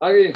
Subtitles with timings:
[0.00, 0.32] Allez,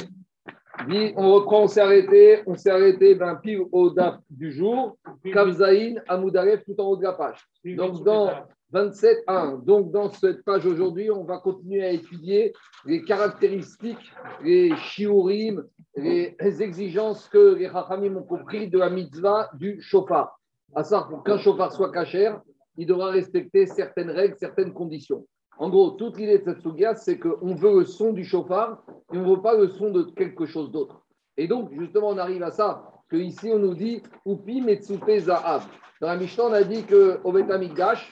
[1.15, 4.97] on reprend, on s'est arrêté, on s'est arrêté d'un pile au DAF du jour,
[5.31, 7.45] Kavzaïn, Amoudaref, tout en haut de la page.
[7.63, 8.31] Donc dans
[8.73, 12.53] 27.1, donc dans cette page aujourd'hui, on va continuer à étudier
[12.85, 14.11] les caractéristiques,
[14.43, 15.63] les shiurim,
[15.95, 20.39] les exigences que les Rachamim ont compris de la mitzvah du chauffard.
[20.73, 22.41] À ça, pour qu'un chauffard soit cachère,
[22.77, 25.27] il devra respecter certaines règles, certaines conditions.
[25.61, 28.83] En gros, toute l'idée de cette souga, c'est qu'on veut le son du chauffard
[29.13, 31.03] et on ne veut pas le son de quelque chose d'autre.
[31.37, 35.67] Et donc, justement, on arrive à ça, que ici on nous dit Upi Metsupe Zahav.
[36.01, 38.11] Dans la Mishnah, on a dit qu'au Betamikdash,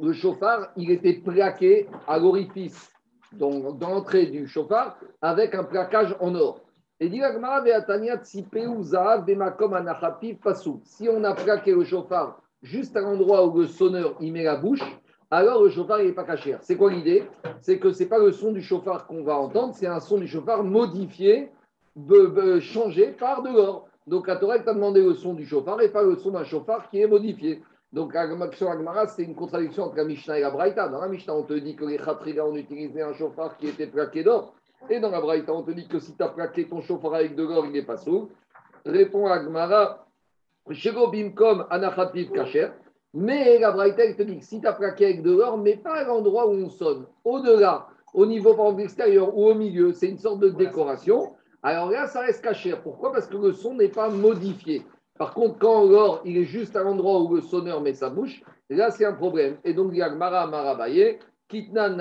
[0.00, 2.92] le chauffard, il était plaqué à l'orifice
[3.32, 6.60] donc dans l'entrée du chauffard avec un plaquage en or.
[7.00, 7.10] Et
[10.84, 14.54] Si on a plaqué le chauffard juste à l'endroit où le sonneur y met la
[14.54, 15.01] bouche,
[15.32, 16.54] alors le chauffard n'est pas caché.
[16.60, 17.24] C'est quoi l'idée?
[17.62, 20.18] C'est que ce n'est pas le son du chauffard qu'on va entendre, c'est un son
[20.18, 21.50] du chauffard modifié,
[22.60, 23.88] changé par de l'or.
[24.06, 26.90] Donc la Torah t'a demandé le son du chauffard et pas le son d'un chauffard
[26.90, 27.62] qui est modifié.
[27.94, 28.14] Donc
[28.52, 30.88] sur Agmara, c'est une contradiction entre la Mishnah et la Braïta.
[30.88, 33.86] Dans la Mishnah, on te dit que les Khatriga ont utilisé un chauffard qui était
[33.86, 34.52] plaqué d'or.
[34.90, 37.36] Et dans la Braïta, on te dit que si tu as plaqué ton chauffard avec
[37.36, 38.28] de l'or, il n'est pas sourd.
[38.84, 40.04] Répond Agmara,
[40.70, 42.72] Shego Bimkom Anachativ Kacher.
[43.14, 45.96] Mais la Braïta, te dit que si tu as plaqué avec de l'or, mais pas
[45.96, 50.18] à l'endroit où on sonne, au-delà, au niveau par extérieur ou au milieu, c'est une
[50.18, 51.32] sorte de décoration.
[51.62, 52.74] Alors là, ça reste caché.
[52.82, 53.12] Pourquoi?
[53.12, 54.82] Parce que le son n'est pas modifié.
[55.18, 58.42] Par contre, quand l'or, il est juste à l'endroit où le sonneur met sa bouche,
[58.70, 59.56] là, c'est un problème.
[59.64, 61.98] Et donc, il y a Mara Marabaye, Kitnan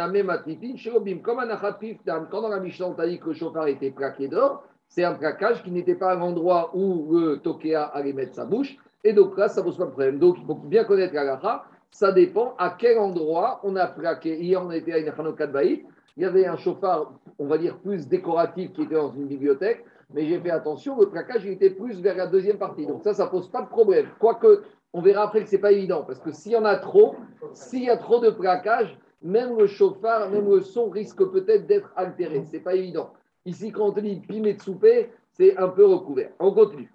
[1.22, 5.04] comme quand dans la Mishnah, on t'a dit que le chauffard était plaqué d'or, c'est
[5.04, 8.78] un plaquage qui n'était pas à l'endroit où le Tokea allait mettre sa bouche.
[9.04, 10.20] Et donc là, ça pose pas de problème.
[10.20, 14.40] Donc, il faut bien connaître la Ça dépend à quel endroit on a plaqué.
[14.40, 15.12] Hier, on était à une
[15.52, 15.86] Baït.
[16.18, 19.84] Il y avait un chauffard, on va dire, plus décoratif qui était dans une bibliothèque.
[20.14, 22.86] Mais j'ai fait attention, le plaquage, était plus vers la deuxième partie.
[22.86, 24.08] Donc ça, ça ne pose pas de problème.
[24.20, 24.64] Quoique,
[24.94, 26.04] on verra après que ce n'est pas évident.
[26.04, 27.16] Parce que s'il y en a trop,
[27.54, 31.92] s'il y a trop de plaquage, même le chauffard, même le son risque peut-être d'être
[31.96, 32.44] altéré.
[32.44, 33.14] Ce n'est pas évident.
[33.46, 36.32] Ici, quand on dit de souper, c'est un peu recouvert.
[36.40, 36.92] On continue.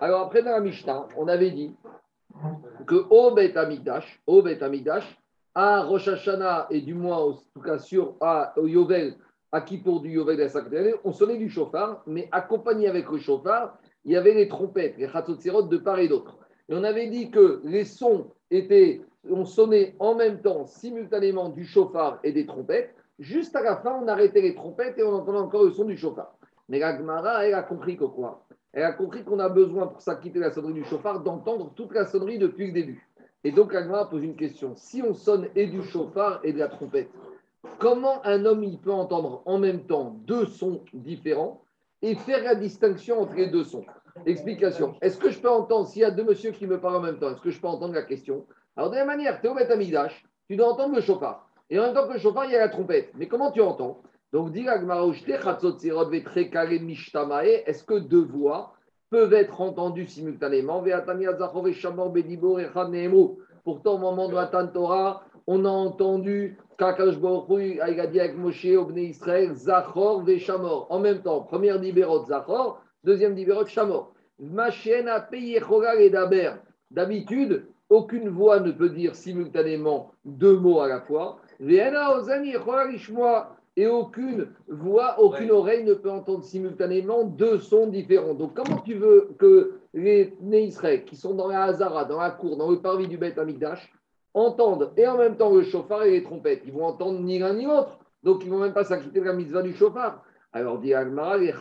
[0.00, 1.74] Alors après dans la Mishnah, on avait dit
[2.86, 5.18] que au Bet Amigdash, au Bet Amigdash,
[5.56, 9.14] à Rosh Hashanah et du moins en tout cas sur à Yovel,
[9.50, 14.12] à pour du Yovel de on sonnait du chauffard, mais accompagné avec le chauffard, il
[14.12, 16.38] y avait les trompettes, les Chatzotzerot de part et d'autre.
[16.68, 21.64] Et on avait dit que les sons étaient, on sonnait en même temps, simultanément du
[21.64, 22.94] chauffard et des trompettes.
[23.18, 25.96] Juste à la fin, on arrêtait les trompettes et on entendait encore le son du
[25.96, 26.32] chauffard.
[26.70, 28.46] Mais la Gemara, elle a compris que quoi?
[28.72, 32.06] Elle a compris qu'on a besoin, pour s'acquitter la sonnerie du chauffard, d'entendre toute la
[32.06, 33.08] sonnerie depuis le début.
[33.42, 34.76] Et donc la Gemara pose une question.
[34.76, 37.10] Si on sonne et du chauffard et de la trompette,
[37.80, 41.60] comment un homme il peut entendre en même temps deux sons différents
[42.02, 43.84] et faire la distinction entre les deux sons?
[44.24, 44.94] Explication.
[45.00, 47.18] Est-ce que je peux entendre, s'il y a deux monsieur qui me parlent en même
[47.18, 48.46] temps, est-ce que je peux entendre la question?
[48.76, 51.48] Alors de la manière, tu es au Amidash, tu dois entendre le chauffard.
[51.68, 53.10] Et en même temps que le chauffard, il y a la trompette.
[53.16, 54.02] Mais comment tu entends?
[54.32, 54.74] Donc, est-ce
[57.84, 58.74] que deux voix
[59.10, 60.84] peuvent être entendues simultanément?
[63.64, 68.64] Pourtant, au moment de la Tantora, on a entendu Kakash il a dit avec Moshe,
[68.66, 70.86] Obné Israël, Zachor, Veshamor.
[70.90, 74.12] En même temps, première libérot Zachor, deuxième libérot Shamor.
[76.90, 81.40] D'habitude, aucune voix ne peut dire simultanément deux mots à la fois
[83.76, 88.34] et aucune voix, aucune oreille ne peut entendre simultanément deux sons différents.
[88.34, 92.56] Donc, comment tu veux que les Israël qui sont dans la Hazara, dans la cour,
[92.56, 93.92] dans le parvis du Beth Amikdash,
[94.34, 96.62] entendent et en même temps le chauffard et les trompettes?
[96.66, 97.98] Ils vont entendre ni l'un ni l'autre.
[98.22, 100.22] Donc, ils ne vont même pas s'acquitter de la mitzvah du chauffard.
[100.52, 101.54] Alors, dit Agmara, les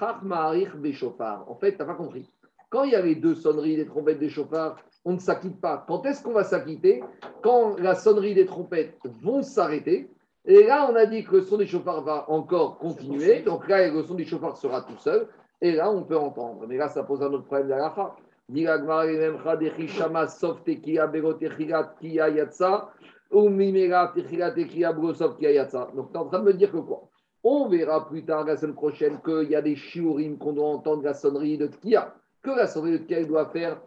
[0.81, 1.46] des chauffards.
[1.47, 2.30] En fait, tu n'as pas compris.
[2.70, 5.86] Quand il y a les deux sonneries des trompettes des chauffards, on ne s'acquitte pas.
[5.88, 7.03] Quand est-ce qu'on va s'acquitter?
[7.41, 10.09] Quand la sonnerie des trompettes vont s'arrêter
[10.50, 13.41] et là, on a dit que le son du chauffard va encore continuer.
[13.41, 15.28] Donc là, le son du chauffard sera tout seul.
[15.62, 16.66] Et là, on peut entendre.
[16.68, 17.68] Mais là, ça pose un autre problème.
[17.70, 17.91] Donc,
[18.50, 18.68] tu es
[26.18, 27.03] en train de me dire que quoi?
[27.44, 31.03] On verra plus tard la semaine prochaine qu'il y a des shiurim qu'on doit entendre
[31.03, 32.16] la sonnerie de Tkia.
[32.41, 33.79] Que la sonnerie de Tkia doit faire,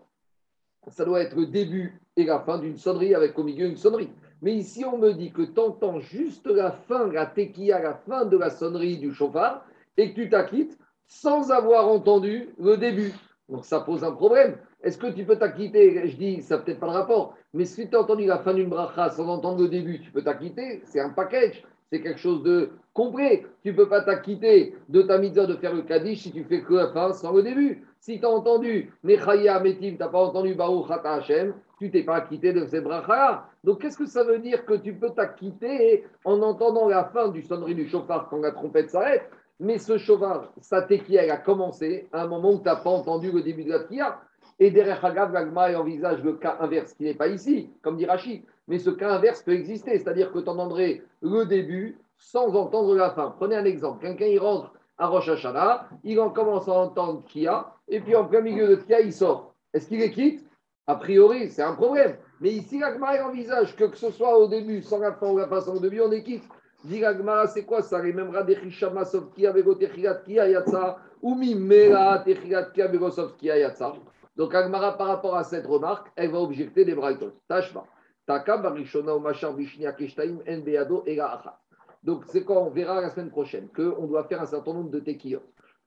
[0.87, 4.13] ça doit être le début et la fin d'une sonnerie avec au milieu une sonnerie.
[4.43, 8.25] Mais ici, on me dit que tu entends juste la fin, la tequilla, la fin
[8.27, 9.65] de la sonnerie du chauffard
[9.97, 13.13] et que tu t'acquittes sans avoir entendu le début.
[13.49, 14.57] Donc ça pose un problème.
[14.83, 16.09] Est-ce que tu peux t'acquitter?
[16.09, 18.69] Je dis, ça peut-être pas de rapport, mais si tu as entendu la fin d'une
[18.69, 20.83] bracha sans entendre le début, tu peux t'acquitter.
[20.87, 23.47] C'est un package, c'est quelque chose de complet.
[23.63, 26.63] Tu ne peux pas t'acquitter de ta misère de faire le kaddish si tu fais
[26.63, 27.87] que la fin sans le début.
[28.03, 32.17] Si tu as entendu Nechaya Metim, tu n'as pas entendu Baruch Hashem, tu t'es pas
[32.17, 33.45] acquitté de ces brachas.
[33.63, 37.43] Donc qu'est-ce que ça veut dire que tu peux t'acquitter en entendant la fin du
[37.43, 39.31] sonnerie du chauffard quand la trompette s'arrête?
[39.61, 42.91] Mais ce chauffard, sa tequia, elle a commencé à un moment où tu n'as pas
[42.91, 44.19] entendu le début de la tequia.
[44.59, 48.43] Et derrière Hagav, Gagma envisage le cas inverse qui n'est pas ici, comme dit Rachid.
[48.67, 53.11] Mais ce cas inverse peut exister, c'est-à-dire que tu entendrais le début sans entendre la
[53.11, 53.33] fin.
[53.37, 54.05] Prenez un exemple.
[54.05, 54.73] Quelqu'un, il rentre
[55.03, 58.77] à Rosh Hashanah, il en commence à entendre Kia, et puis en plein milieu de
[58.77, 59.53] Kia, il sort.
[59.75, 60.47] Est-ce qu'il les quitte?
[60.87, 62.17] A priori, c'est un problème.
[62.41, 65.61] Mais ici, Gagma envisage que que ce soit au début, sans la fin ou la
[65.61, 66.45] sans le début, on les quitte.
[66.85, 68.01] Dit Gagmara, c'est quoi ça?
[68.01, 73.95] Les mêmes Radechishama Sovkia avec Otechigat Kia Yatsa, ou Mimera Techigat Kia avec Sovkia Yatsa.
[74.37, 77.33] Donc, Agmara, par rapport à cette remarque, elle va objecter des braïtos.
[77.49, 77.85] Tashma.
[78.25, 81.59] Taka barishona ou vishnia keshtaim en ega achat.
[82.03, 85.01] Donc, c'est quand on verra la semaine prochaine qu'on doit faire un certain nombre de
[85.01, 85.43] tekiyot.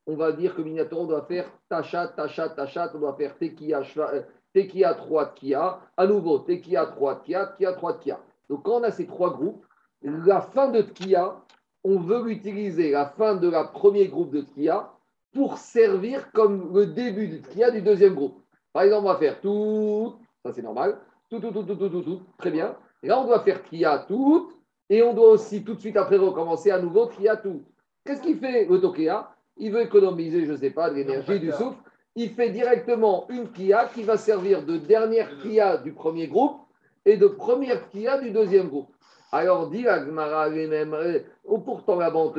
[0.07, 4.21] On va dire que Minator, doit faire tachat, tachat, tachat, on doit faire tekiya, euh,
[4.53, 8.19] tekiya 3 kia, à nouveau tekiya 3 kia, tekiya 3 kia.
[8.49, 9.65] Donc, quand on a ces trois groupes,
[10.03, 11.41] la fin de tkiya,
[11.83, 14.91] on veut utiliser la fin de la premier groupe de tkiya
[15.33, 18.39] pour servir comme le début de tkiya du deuxième groupe.
[18.73, 22.01] Par exemple, on va faire tout, ça c'est normal, tout, tout, tout, tout, tout, tout,
[22.01, 22.75] tout, très bien.
[23.01, 24.51] Et là, on doit faire tkiya tout,
[24.89, 27.09] et on doit aussi tout de suite après recommencer à nouveau
[27.41, 27.63] tout.
[28.05, 31.51] Qu'est-ce qu'il fait le tokea Il veut économiser, je ne sais pas, de l'énergie, du
[31.51, 31.77] souffle.
[32.15, 36.61] Il fait directement une kia qui va servir de dernière kia du premier groupe
[37.05, 38.89] et de première kia du deuxième groupe.
[39.31, 42.31] Alors, dit Agmara euh, ou pourtant là-bas, on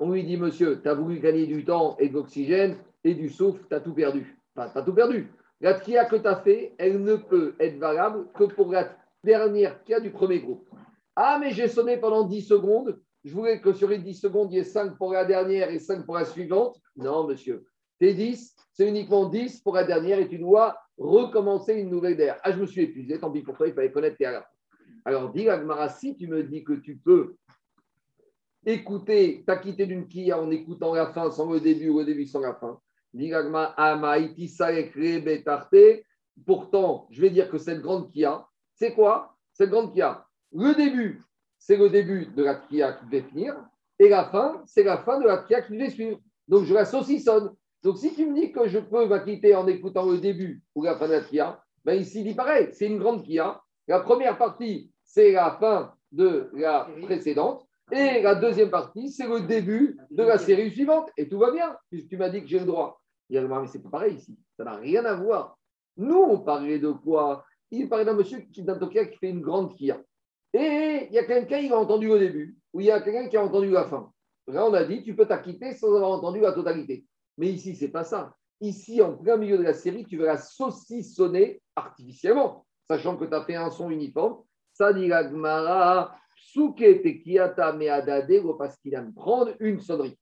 [0.00, 3.28] on lui dit, monsieur, tu as voulu gagner du temps et de l'oxygène et du
[3.28, 4.36] souffle, tu as tout perdu.
[4.56, 5.30] Enfin, tu as tout perdu.
[5.60, 9.82] La tria que tu as fait, elle ne peut être valable que pour la dernière
[9.84, 10.68] kia du premier groupe.
[11.16, 13.00] Ah, mais j'ai sonné pendant 10 secondes.
[13.24, 15.78] Je voulais que sur les 10 secondes, il y ait 5 pour la dernière et
[15.78, 16.78] 5 pour la suivante.
[16.96, 17.64] Non, monsieur.
[17.98, 22.38] Tes 10, c'est uniquement 10 pour la dernière et tu dois recommencer une nouvelle d'air.
[22.42, 24.26] Ah, je me suis épuisé, tant pis pour toi, il fallait connaître tes
[25.04, 27.36] Alors, dis Agmara, si tu me dis que tu peux
[28.66, 32.40] écouter, t'acquitter d'une kia en écoutant la fin sans le début ou le début sans
[32.40, 32.80] la fin,
[36.44, 39.36] pourtant, je vais dire que cette grande kia, c'est quoi?
[39.52, 41.22] Cette grande kia, le début,
[41.58, 43.56] c'est le début de la kia qui devait finir,
[43.98, 46.18] et la fin, c'est la fin de la kia qui devait suivre.
[46.48, 47.54] Donc, je la saucissonne.
[47.82, 50.96] Donc, si tu me dis que je peux m'acquitter en écoutant le début ou la
[50.96, 53.60] fin de la Kia, ben ici, il dit pareil, c'est une grande Kia.
[53.86, 57.66] La première partie, c'est la fin de la précédente.
[57.92, 61.10] Et la deuxième partie, c'est le début de la série suivante.
[61.18, 63.02] Et tout va bien, puisque tu m'as dit que j'ai le droit.
[63.30, 64.38] Il a mais c'est pas pareil ici.
[64.56, 65.58] Ça n'a rien à voir.
[65.96, 67.44] Nous, on parlait de quoi?
[67.70, 70.00] Il parlait d'un monsieur d'un qui fait une grande Kia.
[70.52, 73.28] Et il y a quelqu'un qui a entendu le début, ou il y a quelqu'un
[73.28, 74.12] qui a entendu la fin.
[74.46, 77.04] Là, on a dit, tu peux t'acquitter sans avoir entendu la totalité.
[77.38, 78.36] Mais ici, c'est pas ça.
[78.60, 83.34] Ici, en plein milieu de la série, tu vas la saucissonner artificiellement, sachant que tu
[83.34, 84.42] as fait un son uniforme.
[84.72, 86.16] Ça dit la Gmara,
[88.58, 90.18] parce qu'il aime prendre une sonnerie.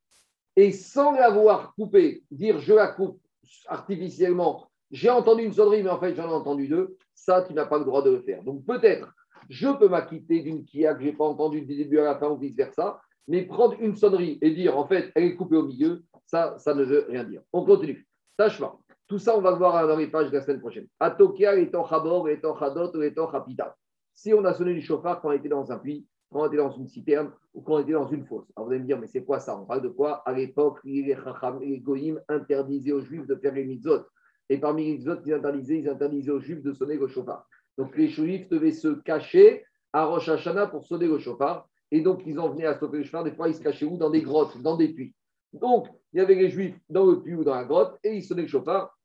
[0.57, 3.21] Et sans l'avoir coupée, dire je la coupe
[3.67, 7.67] artificiellement, j'ai entendu une sonnerie, mais en fait j'en ai entendu deux, ça tu n'as
[7.67, 8.43] pas le droit de le faire.
[8.43, 9.15] Donc peut-être
[9.49, 12.29] je peux m'acquitter d'une kia que je n'ai pas entendue du début à la fin
[12.29, 16.05] ou vice-versa, mais prendre une sonnerie et dire en fait elle est coupée au milieu,
[16.27, 17.43] ça, ça ne veut rien dire.
[17.53, 18.07] On continue.
[18.37, 18.63] Tâche
[19.07, 20.87] Tout ça, on va le voir dans les pages de la semaine prochaine.
[20.99, 23.77] Atokia, étant Chabor, étant Chadot, ou étant Chapita.
[24.15, 26.57] Si on a sonné du chauffard quand on était dans un puits, quand on était
[26.57, 28.51] dans une citerne ou quand on était dans une fosse.
[28.57, 29.59] Alors vous allez me dire, mais c'est quoi ça?
[29.59, 30.23] On parle de quoi?
[30.27, 31.15] À l'époque, les
[31.61, 34.01] les Goïm interdisaient aux Juifs de faire les mitzvot.
[34.49, 37.47] Et parmi les mitzvot interdisaient, ils interdisaient aux Juifs de sonner le chauffard.
[37.79, 41.69] Donc les Juifs devaient se cacher à Rosh Hashanah pour sonner le chauffard.
[41.91, 43.25] Et donc ils en venaient à stopper le chauffard.
[43.25, 43.99] Des fois, ils se cachaient où?
[43.99, 45.15] Dans des grottes, dans des puits.
[45.53, 48.23] Donc, il y avait les Juifs dans le puits ou dans la grotte et ils
[48.23, 48.97] sonnaient le chauffard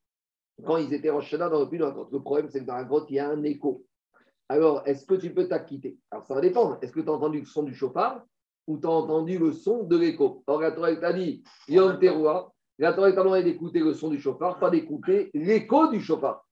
[0.65, 2.11] quand ils étaient en chemin dans le puits ou dans la grotte.
[2.11, 3.83] Le problème, c'est que dans la grotte, il y a un écho.
[4.49, 5.97] Alors, est-ce que tu peux t'acquitter?
[6.09, 6.77] Alors, ça va dépendre.
[6.81, 8.23] Est-ce que tu as entendu le son du chauffard
[8.65, 10.43] ou tu as entendu le son de l'écho?
[10.47, 14.19] Alors, la Torah t'a dit, Yom Teroua, la Torah t'a demandé d'écouter le son du
[14.19, 16.47] chauffard, pas d'écouter l'écho du chauffard.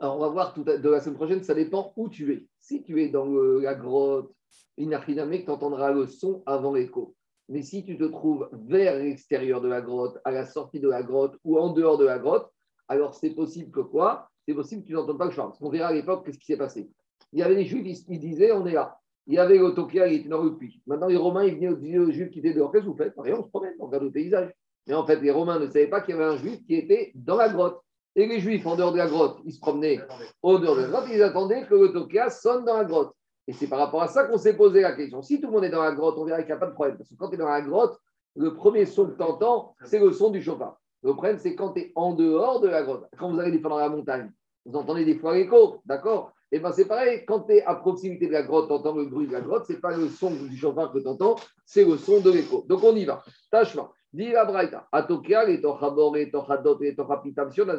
[0.00, 2.46] Alors, on va voir tout de la semaine prochaine, ça dépend où tu es.
[2.58, 4.32] Si tu es dans la grotte,
[4.78, 7.14] à que tu entendras le son avant l'écho.
[7.48, 11.02] Mais si tu te trouves vers l'extérieur de la grotte, à la sortie de la
[11.02, 12.50] grotte ou en dehors de la grotte,
[12.88, 14.30] alors c'est possible que quoi?
[14.46, 15.46] C'est possible que tu n'entends pas le chant.
[15.46, 16.90] Parce qu'on verra à l'époque qu'est-ce qui s'est passé.
[17.32, 18.98] Il y avait des Juifs qui disaient on est là.
[19.26, 20.82] Il y avait le Tokia, il était dans le puits.
[20.86, 22.70] Maintenant, les Romains, ils venaient aux Juifs qui étaient dehors.
[22.70, 23.14] Qu'est-ce que vous faites?
[23.16, 24.52] On se promène, on regarde le paysage.
[24.86, 27.10] Mais en fait, les Romains ne savaient pas qu'il y avait un juif qui était
[27.14, 27.80] dans la grotte.
[28.16, 29.98] Et les juifs, en dehors de la grotte, ils se promenaient
[30.42, 33.14] au dehors de la grotte, ils attendaient que le tokia sonne dans la grotte.
[33.46, 35.20] Et c'est par rapport à ça qu'on s'est posé la question.
[35.20, 36.74] Si tout le monde est dans la grotte, on verra qu'il n'y a pas de
[36.74, 36.96] problème.
[36.96, 37.98] Parce que quand tu es dans la grotte,
[38.36, 40.80] le premier son que tu entends, c'est le son du chauffard.
[41.04, 43.04] Le problème, c'est quand tu es en dehors de la grotte.
[43.18, 44.32] Quand vous allez dans la montagne,
[44.64, 46.32] vous entendez des fois l'écho, d'accord?
[46.50, 48.94] Et eh bien c'est pareil, quand tu es à proximité de la grotte, tu entends
[48.94, 51.36] le bruit de la grotte, ce n'est pas le son du chauffard que tu entends,
[51.66, 52.64] c'est le son de l'écho.
[52.68, 53.22] Donc on y va.
[53.50, 53.90] Tâchement.
[54.12, 54.86] Dis la braïta.
[54.92, 57.76] Atokia, les tochabor, les tochadot, les tochapitam, si on a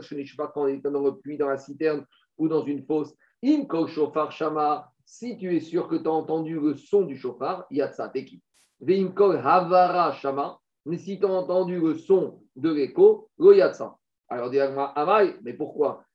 [0.47, 2.05] quand on est dans le puits, dans la citerne
[2.37, 6.59] ou dans une fosse, im chauffard shama, si tu es sûr que tu as entendu
[6.59, 8.43] le son du chauffard, il y a de ça, t'es qui?
[8.81, 13.97] Veimkol havara shama, mais si tu as entendu le son de l'écho, lo yatsa.
[14.29, 14.93] Alors, dis-moi,
[15.43, 16.05] mais pourquoi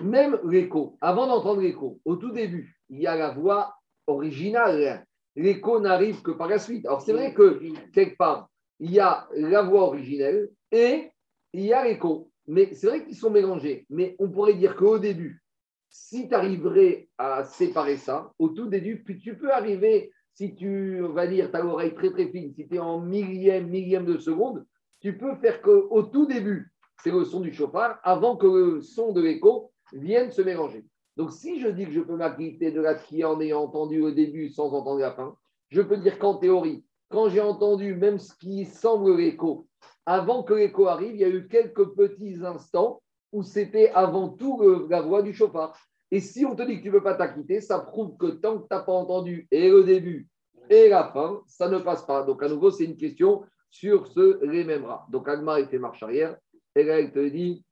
[0.00, 3.74] même l'écho, avant d'entendre l'écho, au tout début, il y a la voix
[4.06, 5.06] originale.
[5.36, 6.86] L'écho n'arrive que par la suite.
[6.86, 7.60] Alors, c'est vrai que
[7.92, 8.48] quelque part,
[8.80, 11.10] il y a la voix originelle et
[11.52, 12.30] il y a l'écho.
[12.46, 13.86] Mais c'est vrai qu'ils sont mélangés.
[13.90, 15.42] Mais on pourrait dire qu'au début,
[15.88, 21.00] si tu arriverais à séparer ça, au tout début, puis tu peux arriver, si tu
[21.00, 24.18] vas dire, tu as l'oreille très très fine, si tu es en millième, millième de
[24.18, 24.64] seconde,
[25.00, 26.72] tu peux faire qu'au tout début,
[27.02, 30.86] c'est le son du chauffard, avant que le son de l'écho vienne se mélanger.
[31.16, 34.10] Donc, si je dis que je peux m'acquitter de la qui en ayant entendu au
[34.10, 35.36] début sans entendre la fin,
[35.68, 39.66] je peux dire qu'en théorie, quand j'ai entendu même ce qui semble l'écho,
[40.06, 44.86] avant que l'écho arrive, il y a eu quelques petits instants où c'était avant tout
[44.88, 45.76] la voix du chauffard.
[46.12, 48.58] Et si on te dit que tu ne peux pas t'acquitter, ça prouve que tant
[48.58, 50.28] que tu n'as pas entendu et le début
[50.68, 52.22] et la fin, ça ne passe pas.
[52.22, 55.06] Donc, à nouveau, c'est une question sur ce Rememra.
[55.10, 56.36] Donc Agmar, il fait marche arrière.
[56.76, 57.64] Et là, il te dit,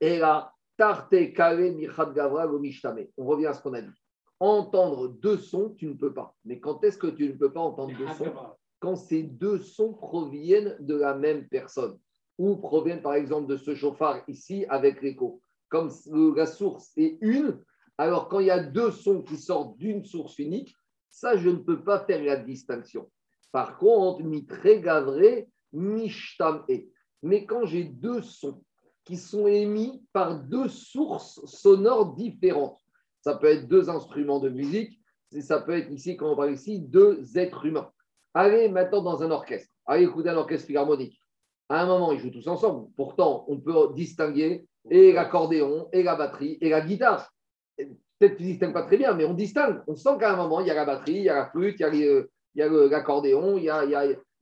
[0.00, 0.20] et
[0.76, 2.46] tarte kale michad gavra
[3.16, 4.02] On revient à ce qu'on a dit.
[4.38, 6.36] Entendre deux sons, tu ne peux pas.
[6.44, 8.32] Mais quand est-ce que tu ne peux pas entendre deux sons?
[8.78, 11.98] Quand ces deux sons proviennent de la même personne
[12.38, 15.40] ou proviennent par exemple de ce chauffard ici avec l'écho.
[15.68, 15.90] Comme
[16.36, 17.60] la source est une,
[17.98, 20.74] alors quand il y a deux sons qui sortent d'une source unique,
[21.10, 23.10] ça, je ne peux pas faire la distinction.
[23.52, 26.88] Par contre, mitre gavré, mishtam e.
[27.22, 28.62] Mais quand j'ai deux sons
[29.04, 32.78] qui sont émis par deux sources sonores différentes,
[33.22, 35.00] ça peut être deux instruments de musique,
[35.40, 37.90] ça peut être ici, quand on parle ici, deux êtres humains.
[38.34, 39.72] Allez maintenant dans un orchestre.
[39.86, 41.18] Allez écouter un orchestre philharmonique.
[41.68, 42.90] À un moment, ils jouent tous ensemble.
[42.96, 47.32] Pourtant, on peut distinguer et l'accordéon, et la batterie, et la guitare.
[47.76, 49.82] Peut-être qu'ils ne pas très bien, mais on distingue.
[49.86, 51.76] On sent qu'à un moment, il y a la batterie, il y a la flûte,
[51.78, 53.90] il y a il l'accordéon, il, y a, il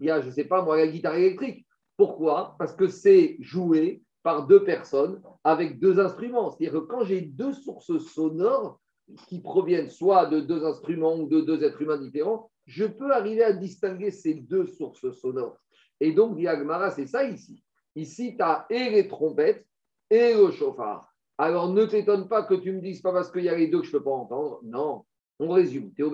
[0.00, 1.66] y a, je ne sais pas moi, la guitare électrique.
[1.96, 2.54] Pourquoi?
[2.58, 6.50] Parce que c'est joué par deux personnes avec deux instruments.
[6.50, 8.80] C'est-à-dire que quand j'ai deux sources sonores
[9.28, 13.44] qui proviennent soit de deux instruments ou de deux êtres humains différents, je peux arriver
[13.44, 15.58] à distinguer ces deux sources sonores.
[16.00, 17.62] Et donc, Diagmara, c'est ça ici.
[17.94, 19.66] Ici, tu as et les trompettes
[20.10, 21.12] et le chauffard.
[21.38, 23.80] Alors, ne t'étonne pas que tu me dises pas parce qu'il y a les deux
[23.80, 24.60] que je ne peux pas entendre.
[24.62, 25.04] Non,
[25.38, 25.92] on résume.
[25.94, 26.12] Tu es au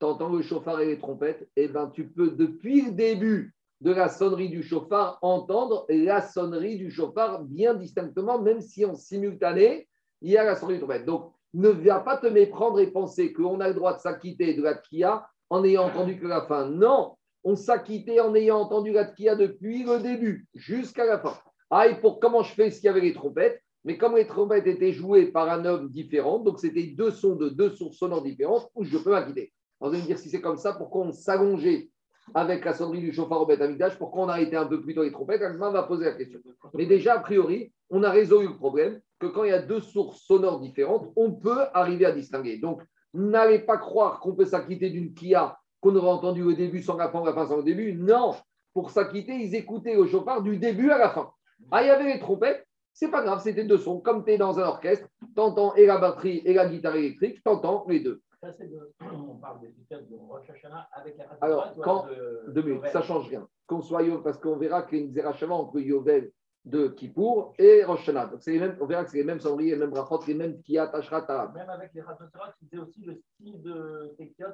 [0.00, 3.54] tu entends le chauffard et les trompettes, et eh ben, tu peux, depuis le début
[3.80, 8.94] de la sonnerie du chauffard, entendre la sonnerie du chauffard bien distinctement, même si en
[8.94, 9.88] simultané,
[10.20, 11.04] il y a la sonnerie du trompette.
[11.04, 14.62] Donc, ne viens pas te méprendre et penser qu'on a le droit de s'acquitter de
[14.62, 16.68] la tkia en ayant entendu que la fin.
[16.68, 21.36] Non, on s'acquittait en ayant entendu la tkia depuis le début jusqu'à la fin.
[21.70, 24.92] Ah, pour comment je fais s'il y avait les trompettes mais comme les trompettes étaient
[24.92, 28.84] jouées par un homme différent, donc c'était deux sons de deux sources sonores différentes, où
[28.84, 29.52] je peux m'acquitter.
[29.80, 31.88] Vous allez me dire si c'est comme ça, pourquoi on s'allongeait
[32.34, 33.62] avec la sonnerie du chauffard au Beth
[33.96, 35.40] pourquoi on a été un peu plus tôt les trompettes?
[35.40, 36.40] Agma va poser la question.
[36.74, 39.80] Mais déjà, a priori, on a résolu le problème que quand il y a deux
[39.80, 42.58] sources sonores différentes, on peut arriver à distinguer.
[42.58, 42.82] Donc,
[43.14, 47.08] n'allez pas croire qu'on peut s'acquitter d'une Kia qu'on aurait entendu au début sans la
[47.08, 47.94] fin, la fin sans le début.
[47.94, 48.34] Non,
[48.74, 51.30] pour s'acquitter, ils écoutaient au chauffard du début à la fin.
[51.70, 54.00] Ah, il y avait les trompettes, c'est pas grave, c'était deux sons.
[54.00, 57.42] Comme tu es dans un orchestre, tu entends et la batterie et la guitare électrique,
[57.44, 58.22] tu entends les deux.
[58.40, 62.62] Ça, c'est de, on parle des de Rosh Hashanah avec la Alors, quand, de, deux
[62.62, 63.48] minutes, ça change rien.
[63.66, 66.30] Qu'on soit parce qu'on verra qu'il y a une entre Yovel
[66.64, 68.26] de Kippour et Rosh Hashanah.
[68.26, 70.60] Donc, les mêmes, on verra que c'est les mêmes sonneries, les mêmes brachot, les mêmes
[70.62, 71.50] Kiyat, Ashrata.
[71.54, 74.48] Même avec les Ratosara, tu faisais aussi le style de Tekiot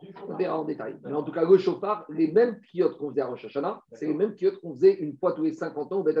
[0.00, 0.14] du.
[0.26, 0.96] On verra en détail.
[1.04, 4.06] Mais en tout cas, le chauffard, les mêmes Kiyot qu'on faisait à Rosh Hashanah, c'est
[4.06, 6.18] les mêmes Kiyot qu'on faisait une fois tous les 50 ans au Beth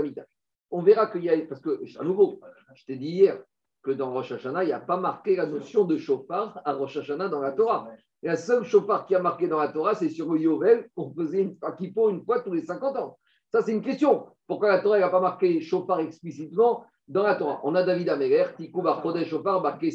[0.70, 2.40] On verra qu'il y a, parce que, à nouveau,
[2.74, 3.42] je t'ai dit hier,
[3.82, 6.98] que dans Rosh Hashanah, il n'y a pas marqué la notion de chauffard à Rosh
[6.98, 7.90] Hashanah dans la Torah.
[8.22, 11.42] La seule chauffard qui a marqué dans la Torah, c'est sur le Yovel, qu'on faisait
[11.42, 13.18] une, Kippo une fois tous les 50 ans.
[13.52, 14.26] Ça, c'est une question.
[14.46, 17.60] Pourquoi la Torah n'a pas marqué chauffard explicitement dans la Torah?
[17.64, 19.90] On a David Améler, Tikou Barchodé chauffard, marqué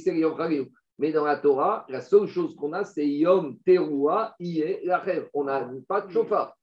[1.00, 5.26] Mais dans la Torah, la seule chose qu'on a, c'est Yom Teruah, Iye, Lachem.
[5.34, 6.56] On n'a pas de chauffard.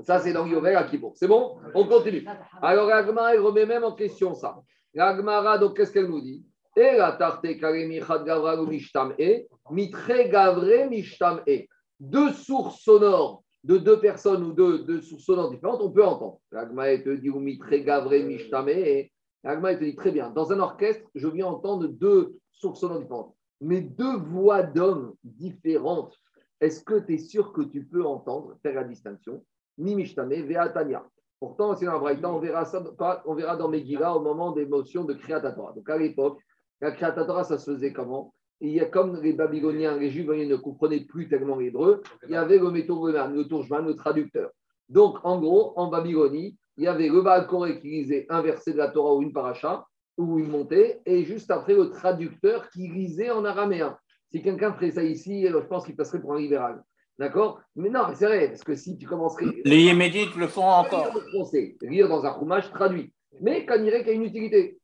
[0.00, 1.12] Ça, c'est dans Yovel à Kippour.
[1.16, 1.56] C'est bon?
[1.74, 2.24] On continue.
[2.62, 4.56] Alors, l'Agmara, elle remet même en question ça.
[4.92, 6.44] L'Agmara, donc, qu'est-ce qu'elle nous dit?
[6.76, 11.66] Et la tarte gavra mishtam e, mitre gavre mishtam e.
[12.00, 16.38] Deux sources sonores de deux personnes ou deux, deux sources sonores différentes, on peut entendre.
[16.52, 19.08] L'Agmara, te dit, ou mitre gavre mishtam e.
[19.42, 20.30] L'Agmara, te dit, très bien.
[20.30, 23.34] Dans un orchestre, je viens entendre deux sources sonores différentes.
[23.60, 26.14] Mais deux voix d'hommes différentes,
[26.60, 29.44] est-ce que tu es sûr que tu peux entendre, faire la distinction?
[29.78, 31.04] Mimishtame Veatania.
[31.40, 32.82] Pourtant, c'est un Braïta, on verra ça,
[33.26, 35.72] on verra dans Megillah au moment des motions de Kriatatora.
[35.72, 36.40] Donc à l'époque,
[36.80, 38.34] la Kriatatora, ça se faisait comment?
[38.60, 42.36] Il y a comme les Babyloniens, les Juifs ne comprenaient plus tellement l'hébreu, il y
[42.36, 44.50] avait le métourman, le tourjman, le traducteur.
[44.88, 47.46] Donc, en gros, en Babylonie, il y avait le Baal
[47.80, 51.50] qui lisait un verset de la Torah ou une paracha, ou une montée, et juste
[51.50, 53.96] après le traducteur qui lisait en araméen.
[54.30, 56.82] Si quelqu'un ferait ça ici, je pense qu'il passerait pour un libéral.
[57.18, 57.60] D'accord?
[57.76, 59.46] Mais non, c'est vrai, parce que si tu commencerais.
[59.64, 61.12] Les Yémédites le font encore.
[61.14, 63.12] Lire français, lire dans un roumage traduit.
[63.40, 64.78] Mais quand il y a une utilité.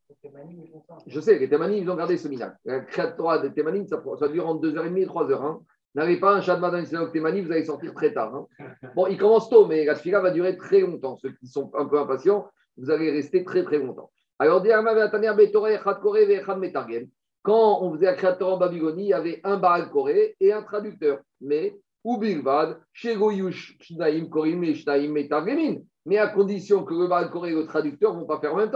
[1.07, 2.53] Je sais, les Témanim, ils ont gardé ce minage.
[2.65, 5.43] La créatoire des Témanim, ça, dure entre 2h30 et 3h.
[5.43, 5.61] Hein.
[5.95, 8.35] N'avez pas un de matin avec Témanim, vous allez sortir très tard.
[8.35, 8.47] Hein.
[8.95, 11.17] Bon, il commence tôt, mais la fila va durer très longtemps.
[11.17, 14.11] Ceux qui sont un peu impatients, vous allez rester très très longtemps.
[14.39, 14.63] Alors,
[17.43, 20.63] quand on faisait la créateur en Babylonie, il y avait un Baal Koré et un
[20.63, 21.21] traducteur.
[21.41, 22.79] Mais ou Bilvad,
[24.31, 24.75] Korim et
[26.07, 28.59] Mais à condition que le Baal Koré et le traducteur ne vont pas faire en
[28.59, 28.71] même.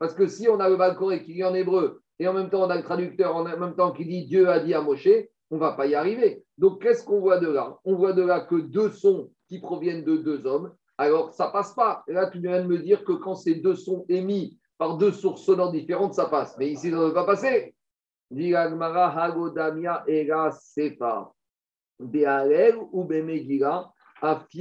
[0.00, 2.48] Parce que si on a le Baal Koré qui lit en hébreu et en même
[2.48, 5.08] temps on a le traducteur en même temps qui dit Dieu a dit à Moshe,
[5.50, 6.42] on ne va pas y arriver.
[6.56, 7.76] Donc qu'est-ce qu'on voit de là?
[7.84, 10.72] On voit de là que deux sons qui proviennent de deux hommes.
[10.96, 12.02] Alors ça passe pas.
[12.08, 15.44] là, tu viens de me dire que quand ces deux sons émis par deux sources
[15.44, 16.56] sonores différentes, ça passe.
[16.56, 17.74] Mais ici, ça ne veut pas passer.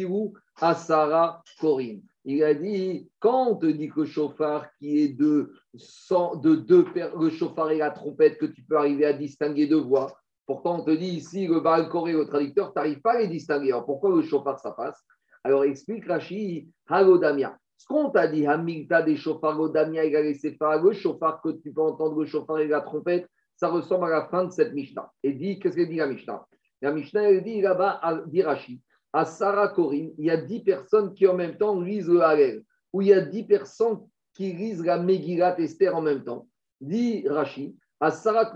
[0.10, 2.01] Ou Asara Korim.
[2.25, 6.85] Il a dit, quand on te dit que le chauffard qui est de, de deux
[7.17, 10.84] le chauffard et la trompette, que tu peux arriver à distinguer deux voix, pourtant on
[10.84, 13.71] te dit ici, le Baal Koré, le traducteur, tu n'arrives pas à les distinguer.
[13.71, 15.01] Alors pourquoi le chauffard ça passe?
[15.43, 17.58] Alors explique Rashi, Hagodamia.
[17.77, 22.19] Ce qu'on t'a dit, Hamilta des chauffards, Godamia et le chauffard que tu peux entendre,
[22.19, 25.10] le chauffard et la trompette, ça ressemble à la fin de cette Mishnah.
[25.23, 26.45] Et dit, qu'est-ce qu'elle dit la Mishnah?
[26.82, 28.82] La Mishnah, elle dit là-bas, dit Rashi,
[29.13, 32.63] à Sarah Korim, il y a dix personnes qui en même temps lisent le Halel,
[32.93, 34.00] ou il y a dix personnes
[34.34, 36.48] qui lisent la Megillat Esther en même temps.
[36.80, 38.54] Dit Rashi, à Sarah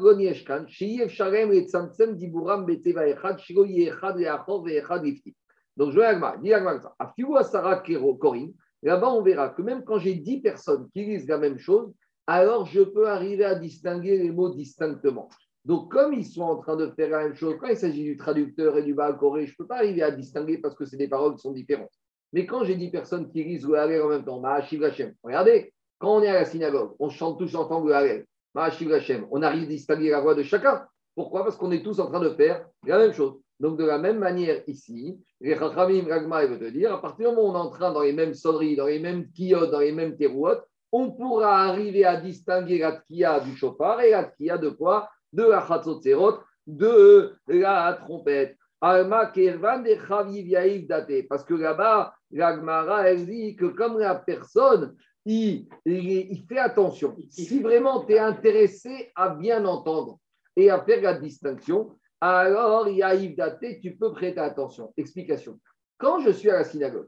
[0.67, 5.03] Sheyev Shalem et Tzamtzem Diburam Beteva Echad, Shiro Yechad Leachov et Echad.
[5.75, 6.79] Donc je vais Agma, dit Agma.
[6.99, 7.83] À à Sarah
[8.19, 11.93] Korim, là-bas on verra que même quand j'ai dix personnes qui lisent la même chose,
[12.27, 15.29] alors je peux arriver à distinguer les mots distinctement.
[15.65, 18.17] Donc, comme ils sont en train de faire la même chose, quand il s'agit du
[18.17, 21.07] traducteur et du Baal je ne peux pas arriver à distinguer parce que c'est des
[21.07, 21.93] paroles qui sont différentes.
[22.33, 24.41] Mais quand j'ai dit personnes qui lisent le Halel en même temps,
[25.23, 29.63] regardez, quand on est à la synagogue, on chante tous ensemble le Halel, on arrive
[29.63, 30.85] à distinguer la voix de chacun.
[31.15, 31.43] Pourquoi?
[31.43, 33.39] Parce qu'on est tous en train de faire la même chose.
[33.59, 37.47] Donc, de la même manière, ici, les Ragma veut te dire, à partir du moment
[37.47, 39.91] où on est en train dans les mêmes sonneries, dans les mêmes kiyot, dans les
[39.91, 40.57] mêmes terouot,
[40.91, 45.09] on pourra arriver à distinguer la tkia du chauffard et la tkia de quoi?
[45.33, 48.57] De la Chatzotzerot, de la trompette.
[48.79, 49.03] Parce
[51.45, 55.67] que là-bas, la elle dit que comme la personne, il,
[56.47, 57.15] fait attention.
[57.29, 60.19] Si vraiment tu es intéressé à bien entendre
[60.55, 64.93] et à faire la distinction, alors il y a Daté, tu peux prêter attention.
[64.97, 65.59] Explication.
[65.97, 67.07] Quand je suis à la synagogue,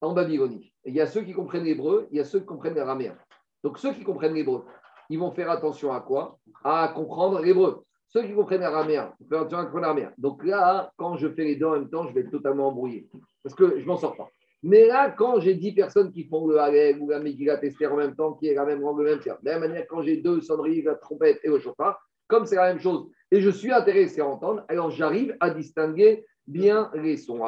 [0.00, 2.74] en Babylonie, il y a ceux qui comprennent l'hébreu, il y a ceux qui comprennent
[2.74, 3.16] l'araméen.
[3.62, 4.64] Donc ceux qui comprennent l'hébreu,
[5.10, 6.38] ils vont faire attention à quoi?
[6.64, 7.84] À comprendre l'hébreu.
[8.08, 10.12] Ceux qui comprennent l'araméen, font attention à comprendre l'araméen.
[10.16, 13.08] Donc là, quand je fais les deux en même temps, je vais être totalement embrouillé.
[13.42, 14.28] Parce que je m'en sors pas.
[14.62, 17.96] Mais là, quand j'ai dix personnes qui font le Halel ou la Megillat Esther en
[17.96, 20.02] même temps, qui est la même langue, le même terme, de la même manière, quand
[20.02, 23.50] j'ai deux sonneries, la trompette et le chauffard, comme c'est la même chose, et je
[23.50, 27.38] suis intéressé à entendre, alors j'arrive à distinguer bien les sons.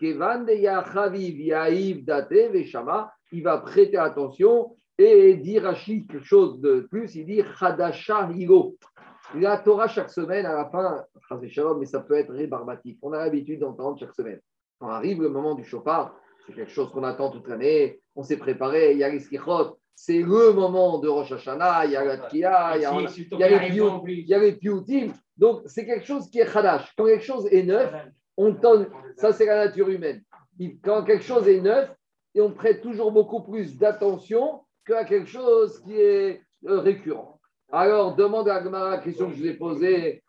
[0.00, 0.14] De
[2.04, 7.42] Date, Veshama, il va prêter attention et dit Rachid quelque chose de plus, il dit
[7.60, 8.76] Hadasha Higo.
[9.34, 11.04] La Torah chaque semaine, à la fin,
[11.78, 12.98] mais ça peut être rébarbatif.
[13.02, 14.40] On a l'habitude d'entendre chaque semaine.
[14.78, 16.14] Quand arrive le moment du chauffard,
[16.46, 19.20] c'est quelque chose qu'on attend toute l'année, on s'est préparé, il y a les
[19.94, 24.52] c'est le moment de Rosh Hashanah, il y a la Tkia, il y a, les
[24.52, 25.12] Pioutim.
[25.36, 26.92] Donc, c'est quelque chose qui est Hadash.
[26.96, 27.92] Quand quelque chose est neuf,
[28.36, 30.22] on donne, ça c'est la nature humaine.
[30.82, 31.94] Quand quelque chose est neuf,
[32.34, 37.40] et on prête toujours beaucoup plus d'attention qu'à quelque chose qui est euh, récurrent.
[37.70, 40.22] Alors, demande à Agmara la question que je vous ai posée.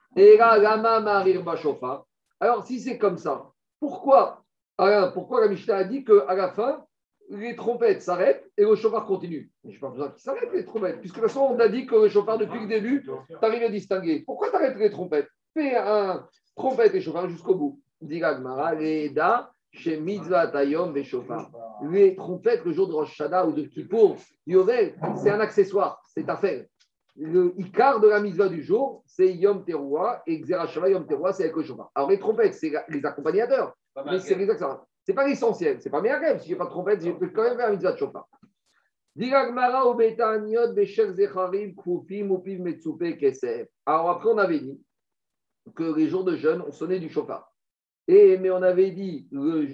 [2.39, 4.43] Alors, si c'est comme ça, pourquoi,
[4.77, 6.85] alors, pourquoi la Mishnah a dit qu'à la fin,
[7.29, 9.51] les trompettes s'arrêtent et le chauffard continue?
[9.63, 11.85] Je n'ai pas besoin qu'ils s'arrêtent, les trompettes, puisque de toute façon, on a dit
[11.85, 13.11] que le chauffard, depuis le début, tu
[13.41, 14.23] arrives à distinguer.
[14.25, 15.29] Pourquoi tu arrêtes les trompettes?
[15.53, 17.79] Fais un trompette et chauffard jusqu'au bout.
[18.01, 21.51] Dit l'Agmara, Reda, chez Mitzvah Tayom chauffard.
[21.89, 26.29] Les trompettes, le jour de Rosh Hashanah ou de Kippour, Yovel, c'est un accessoire, c'est
[26.29, 26.65] à faire
[27.15, 31.43] le Icar de la mitzvah du jour, c'est Yom Teruah, et Xerashava Yom Teruah, c'est
[31.43, 31.91] avec le chauffard.
[31.93, 34.85] Alors les trompettes, c'est les accompagnateurs, mais c'est les accessoires.
[35.05, 36.41] C'est pas l'essentiel, c'est pas grève.
[36.41, 38.07] Si j'ai pas de trompette, je peux quand même faire la mitzvah de.
[43.85, 44.81] Alors après, on avait dit
[45.75, 47.52] que les jours de jeûne, on sonnait du chauffard.
[48.07, 49.27] Et, mais on avait dit,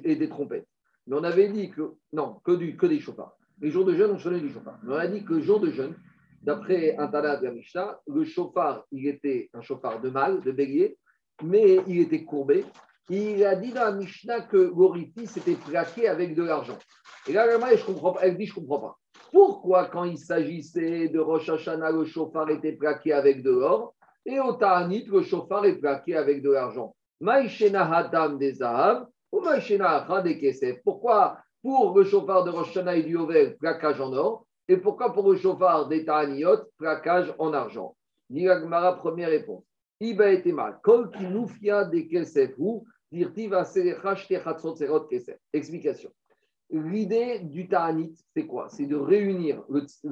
[0.04, 0.68] et des trompettes.
[1.08, 3.36] Mais on avait dit que, non, que, du, que des chauffards.
[3.62, 4.80] Les jours de jeûne, on sonnait du chauffard.
[4.84, 5.96] Mais on a dit que le jour de jeûne,
[6.42, 10.52] D'après un Tana de la Mishnah, le chauffard, il était un chauffard de mâle, de
[10.52, 10.98] bélier,
[11.44, 12.64] mais il était courbé.
[13.10, 16.78] Il a dit dans la Mishnah que l'orifice était plaqué avec de l'argent.
[17.28, 18.98] Et là, je elle dit, je ne comprends pas.
[19.32, 24.40] Pourquoi, quand il s'agissait de Rosh Hashanah, le chauffard était plaqué avec de l'or, et
[24.40, 26.96] au Ta'anit, le chauffard est plaqué avec de l'argent?
[30.84, 35.14] Pourquoi, pour le chauffard de Rosh Hashanah et du Yovel, plaquage en or, et pourquoi
[35.14, 37.96] pour le chauffard des Ta'aniot, plaquage en argent?
[38.30, 39.64] Niragmara, première réponse.
[40.00, 40.80] Iba et mal.
[40.82, 41.48] Kol ou
[45.10, 45.38] kesef.
[45.52, 46.12] Explication.
[46.70, 48.70] L'idée du Ta'anit, c'est quoi?
[48.70, 49.64] C'est de réunir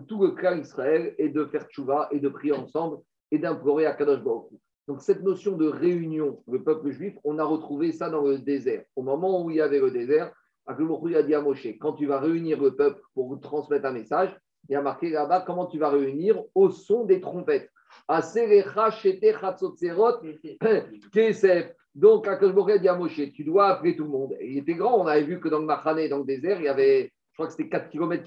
[0.08, 2.98] tout le clan Israël et de faire tchouva et de prier ensemble
[3.32, 4.52] et d'implorer à Kadosh Baruch
[4.88, 8.84] donc cette notion de réunion, le peuple juif, on a retrouvé ça dans le désert.
[8.96, 10.32] Au moment où il y avait le désert,
[10.66, 13.92] Baruch a dit à Moshe, quand tu vas réunir le peuple pour vous transmettre un
[13.92, 14.38] message,
[14.70, 17.70] il y a marqué là-bas comment tu vas réunir au son des trompettes.
[21.96, 24.36] Donc, à dit à Moshe, tu dois appeler tout le monde.
[24.40, 26.66] Et il était grand, on avait vu que dans le Mahané, dans le désert, il
[26.66, 28.24] y avait, je crois que c'était 4 km.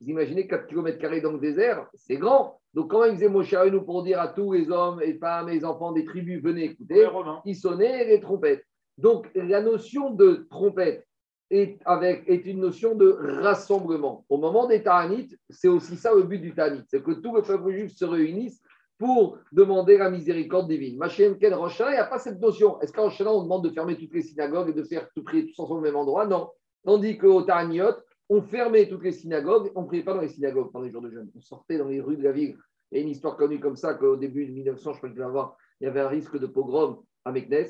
[0.00, 2.58] Vous imaginez 4 km dans le désert, c'est grand.
[2.72, 5.54] Donc, comment il faisait Moshe nous pour dire à tous les hommes et femmes et
[5.54, 7.06] les enfants des tribus, venez écouter
[7.44, 8.64] Il sonnait les trompettes.
[8.96, 11.06] Donc, la notion de trompette
[11.50, 13.10] est, avec, est une notion de
[13.42, 14.24] rassemblement.
[14.28, 17.42] Au moment des Ta'anites, c'est aussi ça le but du Ta'anit, c'est que tout le
[17.42, 18.62] peuple juif se réunisse
[18.98, 20.98] pour demander la miséricorde divine.
[20.98, 22.78] Machem Ken il n'y a pas cette notion.
[22.80, 25.46] Est-ce qu'en Rosh on demande de fermer toutes les synagogues et de faire tout prier
[25.46, 26.26] tous ensemble au même endroit?
[26.26, 26.50] Non.
[26.84, 27.94] Tandis qu'au Ta'aniot,
[28.30, 31.02] on fermait toutes les synagogues, on ne priait pas dans les synagogues pendant les jours
[31.02, 31.28] de jeûne.
[31.34, 32.56] On sortait dans les rues de la ville.
[32.92, 35.22] Il a une histoire connue comme ça qu'au début de 1900, je crois qu'il y
[35.22, 35.38] avait,
[35.80, 37.66] il y avait un risque de pogrom à Meknes.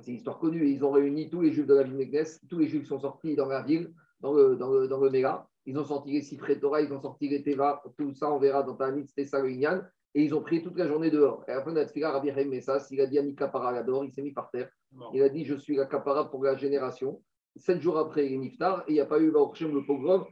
[0.00, 0.68] C'est une histoire connue.
[0.68, 3.36] Ils ont réuni tous les juifs de la ville de Tous les juifs sont sortis
[3.36, 5.46] dans la ville, dans le, dans le, dans le Méga.
[5.66, 7.80] Ils ont sorti les Sifré Torah, ils ont sorti les Teva.
[7.96, 9.70] Tout ça, on verra dans Tanit, c'était ça le Et
[10.14, 11.44] ils ont pris toute la journée dehors.
[11.46, 14.50] Et après, notre fille, Rabbi Messas, il a dit Anika Paragador, il s'est mis par
[14.50, 14.68] terre.
[15.12, 17.22] Il a dit Je suis la capara pour la génération.
[17.56, 20.24] Sept jours après, niftar et il n'y a pas eu le pogrom.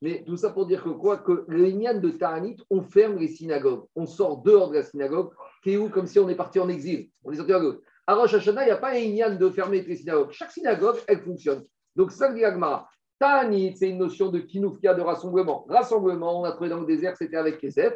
[0.00, 1.18] Mais tout ça pour dire que quoi?
[1.18, 3.84] Que les de Ta'anit, on ferme les synagogues.
[3.96, 5.30] On sort dehors de la synagogue,
[5.64, 5.88] qui est où?
[5.88, 7.08] Comme si on est parti en exil.
[7.24, 7.76] On est sorti à gauche.
[8.06, 10.30] À Rosh Hashanah, il n'y a pas un de fermer les synagogues.
[10.30, 11.64] Chaque synagogue, elle fonctionne.
[11.96, 12.88] Donc, ça dit Agmara.
[13.18, 15.64] Ta'anit, c'est une notion de kinufkia, de rassemblement.
[15.68, 17.94] Rassemblement, on a trouvé dans le désert, c'était avec Kesef.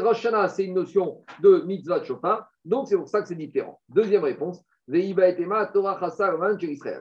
[0.00, 2.48] Rosh c'est une notion de mitzvah de chauffard.
[2.64, 3.80] Donc, c'est pour ça que c'est différent.
[3.88, 4.60] Deuxième réponse.
[5.66, 5.98] Torah.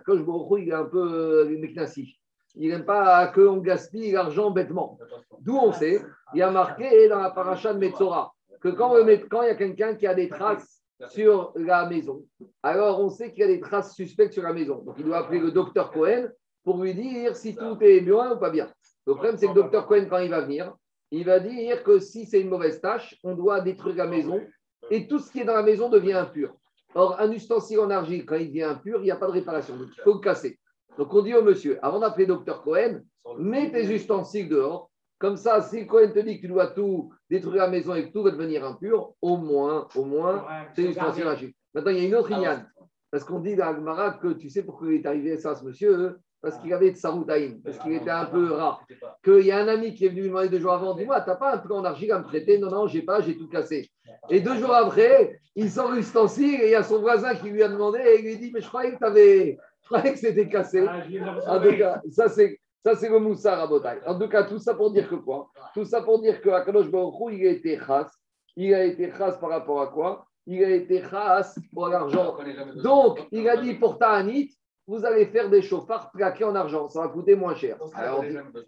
[0.05, 2.15] Quand je me il est un peu euh.
[2.57, 4.97] Il n'aime pas qu'on gaspille l'argent bêtement.
[5.41, 6.01] D'où on sait,
[6.33, 8.95] il y a marqué dans la paracha de Metzora que quand,
[9.29, 12.23] quand il y a quelqu'un qui a des traces sur la maison.
[12.63, 14.81] Alors, on sait qu'il y a des traces suspectes sur la maison.
[14.83, 16.29] Donc, il doit appeler le docteur Cohen
[16.63, 18.71] pour lui dire si tout est bien ou pas bien.
[19.05, 20.73] Le problème, c'est que le docteur Cohen, quand il va venir,
[21.11, 24.41] il va dire que si c'est une mauvaise tâche, on doit détruire la maison
[24.89, 26.55] et tout ce qui est dans la maison devient impur.
[26.95, 29.75] Or, un ustensile en argile, quand il devient impur, il n'y a pas de réparation.
[29.75, 30.57] Donc, il faut le casser.
[30.97, 33.01] Donc, on dit au monsieur, avant d'appeler docteur Cohen,
[33.37, 34.89] mets tes ustensiles dehors.
[35.19, 38.13] Comme ça, si Cohen te dit que tu dois tout détruire la maison et que
[38.13, 41.25] tout va devenir impur, au moins, au moins, c'est une extension
[41.73, 42.65] Maintenant, il y a une autre ah,
[43.11, 46.17] Parce qu'on dit dans Agmara que tu sais pourquoi il est arrivé ça, ce monsieur
[46.45, 48.85] Parce qu'il avait de Saroutaïm, parce qu'il était un peu rare.
[49.23, 51.37] Qu'il y a un ami qui est venu lui demander deux jours avant Dis-moi, t'as
[51.37, 52.59] pas un peu en argile à me prêter?
[52.59, 53.89] Non, non, j'ai pas, j'ai tout cassé.
[54.29, 57.63] Et deux jours après, il sort l'ustensile et il y a son voisin qui lui
[57.63, 59.57] a demandé et il lui dit Mais je croyais que tu avais.
[59.81, 60.85] Je croyais que c'était cassé.
[60.87, 64.59] Ah, en tout cas, ça c'est ça, c'est le Moussar à En tout cas, tout
[64.59, 65.49] ça pour dire que quoi?
[65.73, 68.11] Tout ça pour dire que Akadosh Baruch il a été chas.
[68.55, 70.27] Il a été chas par rapport à quoi?
[70.45, 72.37] Il a été chas pour l'argent.
[72.83, 74.51] Donc, il a dit pour Ta'anit,
[74.87, 77.77] vous allez faire des chauffards plaqués en argent, ça va coûter moins cher.
[77.95, 78.23] Alors,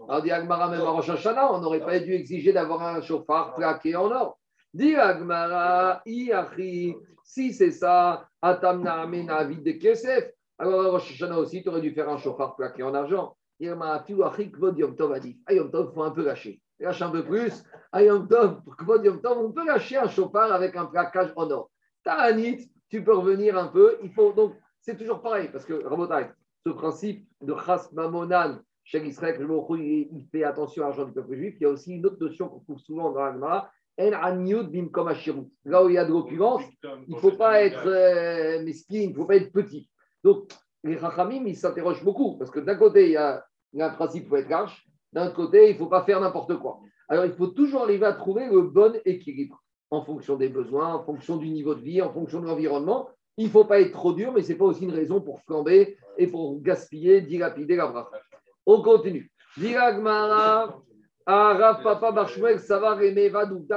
[0.07, 3.55] on dit, Agmara, même à Rosh Hashanah, on n'aurait pas dû exiger d'avoir un chauffard
[3.55, 4.39] plaqué en or.
[4.73, 11.61] Dit Agmara, Iachi, si c'est ça, Atamna Amena de Kesef, alors à Rosh Hashanah aussi,
[11.61, 13.35] tu aurais dû faire un chauffard plaqué en argent.
[13.59, 16.23] Irma, tu Achik, Kvod Yom Tov a dit, ah, Yom Tov, il faut un peu
[16.23, 16.61] lâcher.
[16.79, 17.63] Lâche un peu plus.
[17.91, 21.49] À Yom Tov, Kvod Yom Tov, on peut lâcher un chauffard avec un plaquage en
[21.49, 21.69] or.
[22.03, 23.97] Ta'anit, tu peux revenir un peu.
[24.03, 24.53] Il faut donc,
[24.87, 26.29] c'est toujours pareil, parce que Rabotai,
[26.65, 29.37] ce principe de Chas Mamonan, chez Israël,
[29.69, 31.55] il fait attention à l'argent du peuple juif.
[31.59, 33.69] Il y a aussi une autre notion qu'on trouve souvent dans l'Agma,
[33.99, 36.61] Là où il y a de l'opulence,
[37.07, 39.89] il ne faut pas être euh, mesquin, il ne faut pas être petit.
[40.23, 40.49] Donc,
[40.85, 43.43] les Rachamim, ils s'interrogent beaucoup, parce que d'un côté, il y, a,
[43.77, 46.79] un principe, il faut être large, d'un côté, il ne faut pas faire n'importe quoi.
[47.09, 51.03] Alors, il faut toujours arriver à trouver le bon équilibre en fonction des besoins, en
[51.03, 53.09] fonction du niveau de vie, en fonction de l'environnement.
[53.37, 55.41] Il ne faut pas être trop dur, mais ce n'est pas aussi une raison pour
[55.41, 58.19] flamber et pour gaspiller, dilapider la bracha.
[58.65, 59.31] On continue.
[59.57, 60.79] Diragmara,
[61.25, 62.99] Araf Papa Barshmuel Savar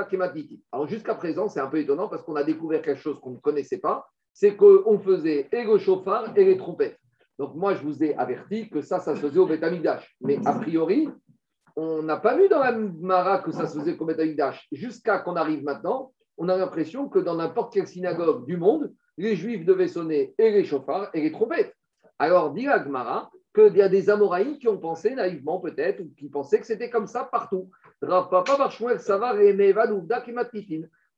[0.08, 0.62] Kematiti.
[0.72, 3.38] Alors jusqu'à présent, c'est un peu étonnant parce qu'on a découvert quelque chose qu'on ne
[3.38, 6.98] connaissait pas c'est qu'on faisait et le chauffard et les trompettes.
[7.38, 10.16] Donc moi, je vous ai averti que ça, ça se faisait au Betamigdash.
[10.20, 11.08] Mais a priori,
[11.76, 14.66] on n'a pas vu dans la Mara que ça se faisait au Betamigdash.
[14.72, 19.36] Jusqu'à qu'on arrive maintenant, on a l'impression que dans n'importe quelle synagogue du monde, les
[19.36, 21.74] Juifs devaient sonner et les chauffards et les trompettes.
[22.18, 26.10] Alors, dit la Gemara qu'il y a des Amoraïs qui ont pensé naïvement peut-être, ou
[26.16, 27.70] qui pensaient que c'était comme ça partout.
[28.00, 28.44] Papa
[28.98, 29.74] Savar et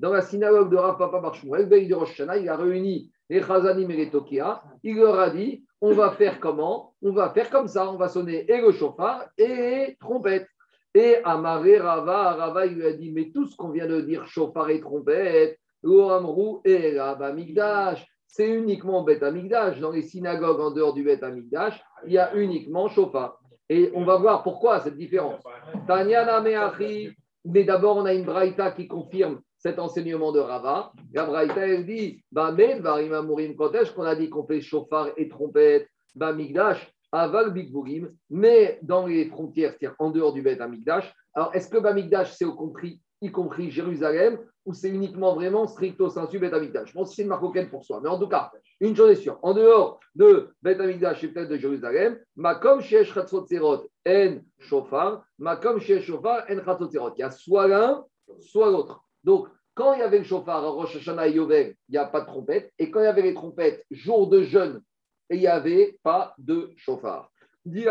[0.00, 3.96] dans la synagogue de Rav Papa Barshmuel, de Rosh il a réuni les Chazanim et
[3.96, 4.62] les Tokia.
[4.82, 6.94] Il leur a dit on va faire comment?
[7.02, 10.48] On va faire comme ça, on va sonner et le chauffard et trompette.
[10.94, 14.26] Et Amaré Rava, Rava, il lui a dit mais tout ce qu'on vient de dire,
[14.26, 19.78] chauffard et trompette, Amrou et Rabba Migdash, c'est uniquement Bet Amigdash.
[19.80, 23.38] Dans les synagogues en dehors du Bet Amigdash, il y a uniquement chauffard.
[23.68, 25.42] Et on va voir pourquoi cette différence.
[25.86, 27.10] Tanyana Meachi,
[27.44, 30.92] mais d'abord on a une braïta qui confirme cet enseignement de Rava.
[31.12, 35.88] Gabraïta, elle dit Bamed, Varima Mourim Kodesh, qu'on a dit qu'on fait chauffard et trompette,
[36.14, 41.12] Bamigdash, Aval Bigburim, mais dans les frontières, c'est-à-dire en dehors du Beth Amigdash.
[41.34, 46.10] Alors, est-ce que Bamigdash, c'est au compris, y compris Jérusalem, ou c'est uniquement vraiment stricto
[46.10, 46.52] sensu Beth
[46.92, 48.00] pense que c'est une marque pour soi.
[48.02, 51.48] Mais en tout cas, une chose est sûre, en dehors de Beth Amigdash et peut-être
[51.48, 53.12] de Jérusalem, Makom Shesh
[53.48, 57.12] Serot en Shofar, Makom Shesh Shofar en Serot.
[57.16, 58.04] Il y a soit l'un,
[58.40, 59.04] soit l'autre.
[59.24, 62.04] Donc, quand il y avait le chauffard à Rosh Hashanah et Yovel, il n'y a
[62.04, 62.72] pas de trompette.
[62.78, 64.82] Et quand il y avait les trompettes, jour de jeûne,
[65.30, 67.32] il n'y avait pas de chauffard.
[67.64, 67.86] Dit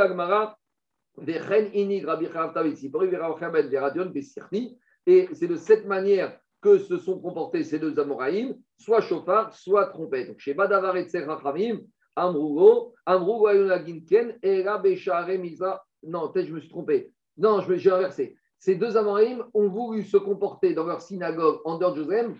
[5.05, 9.87] et c'est de cette manière que se sont comportés ces deux Amoraïm, soit chauffard, soit
[9.87, 10.27] trompette.
[10.27, 11.79] Donc, chez Badavar et Rachamim,
[12.15, 15.83] Amrugo, Amrugo Ayonaginken, et Rabeshare Misa.
[16.03, 17.11] Non, peut-être je me suis trompé.
[17.37, 21.79] Non, je j'ai inversé ces deux Amorim ont voulu se comporter dans leur synagogue en
[21.79, 22.37] dehors de Jérusalem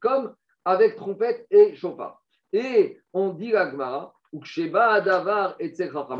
[0.00, 2.22] comme, avec trompette et chauffard.
[2.54, 4.14] Et on dit la Gemara,
[4.74, 5.72] Adavar et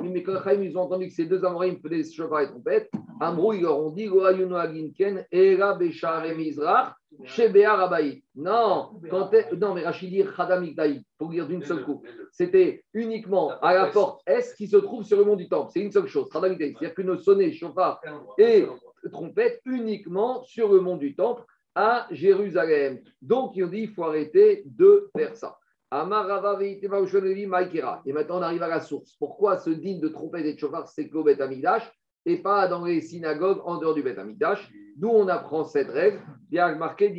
[0.03, 3.62] Mais quand ils ont entendu que ces deux Amorim faisaient chauffard et trompette, Amrou, ils
[3.62, 5.79] leur ont dit Aginken, Era
[6.37, 6.94] Mizrach.
[8.35, 12.07] Non, quand non, mais Rachidi Khadamikdaï, pour dire d'une seule coupe.
[12.31, 15.70] C'était uniquement à la porte Est qui se trouve sur le mont du Temple.
[15.72, 18.01] C'est une seule chose, C'est-à-dire que sonnets, chauffard
[18.38, 18.66] et
[19.11, 21.44] trompette uniquement sur le mont du Temple
[21.75, 23.01] à Jérusalem.
[23.20, 25.59] Donc, ils ont dit il faut arrêter de faire ça.
[25.95, 26.07] Et
[28.13, 29.15] maintenant, on arrive à la source.
[29.19, 31.43] Pourquoi ce digne de trompette et de chauffard, c'est qu'au Beth
[32.25, 34.19] et pas dans les synagogues en dehors du Beth
[34.97, 36.23] D'où on apprend cette règle.
[36.57, 37.11] A marqué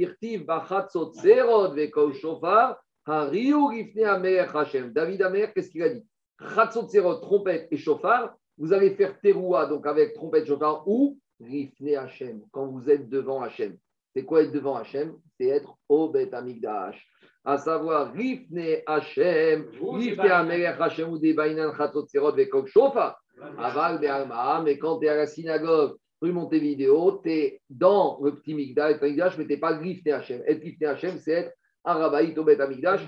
[4.95, 6.07] David Amer, qu'est-ce qu'il a dit?
[6.55, 8.35] Chatzot Zerod, trompette et chauffard.
[8.57, 13.43] Vous allez faire teroua, donc avec trompette, chauffard, ou Rifne Hachem, quand vous êtes devant
[13.43, 13.77] Hachem.
[14.15, 15.15] C'est quoi être devant Hachem?
[15.37, 17.12] C'est être au Bet Amigdash.
[17.45, 21.73] À savoir, Rifne Hachem, Rifne Amelech Hachem ou des Bainan
[22.07, 23.17] Serot Vekok Shofa.
[23.57, 28.35] Aval Be'alma, mais quand tu es à la synagogue, rue Montevideo, tu es dans le
[28.35, 30.41] petit Migdash, mais tu n'es pas Rifne Hachem.
[30.47, 31.53] Être Rifne Hachem, c'est être
[31.83, 33.01] Arabaït au Bet Amigdash.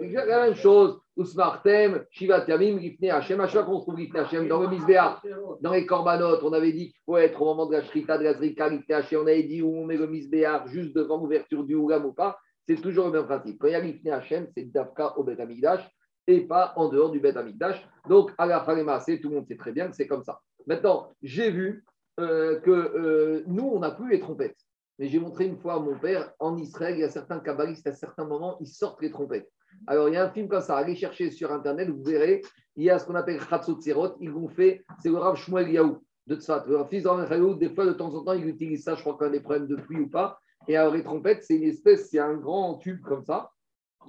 [0.00, 1.00] La même chose.
[1.16, 3.40] Ousmartem, Shivat Yamim, Rifne Hachem.
[3.40, 5.20] À chaque fois qu'on trouve Rifne Hachem dans le Misbéa,
[5.60, 8.22] dans les Korbanot, on avait dit qu'il faut être au moment de la Shrita, de
[8.22, 9.22] la Zrika, Rifne Hachem.
[9.22, 12.38] On avait dit où on met le Misbéa juste devant l'ouverture du Ougam ou pas.
[12.68, 13.58] C'est toujours le même principe.
[13.58, 15.88] Quand il y a Hachem, c'est Davka au Bet Amigdash
[16.26, 17.84] et pas en dehors du Bet Amigdash.
[18.08, 18.64] Donc, à la
[19.00, 20.40] c'est tout le monde sait très bien que c'est comme ça.
[20.66, 21.84] Maintenant, j'ai vu
[22.20, 24.58] euh, que euh, nous, on n'a plus les trompettes.
[24.98, 27.86] Mais j'ai montré une fois à mon père, en Israël, il y a certains kabbalistes,
[27.86, 29.50] à certains moments, ils sortent les trompettes.
[29.86, 30.76] Alors, il y a un film comme ça.
[30.76, 32.42] Allez chercher sur Internet, vous verrez.
[32.76, 34.16] Il y a ce qu'on appelle Khatsotzerot.
[34.20, 34.84] Ils l'ont fait.
[35.00, 36.64] C'est le Rav Shmuel Yaou de Tzfat.
[36.68, 38.94] Le fils d'Amen des fois, de temps en temps, il utilise ça.
[38.94, 40.38] Je crois qu'il a des problèmes de pluie ou pas.
[40.68, 43.50] Et les trompettes, c'est une espèce, c'est un grand tube comme ça.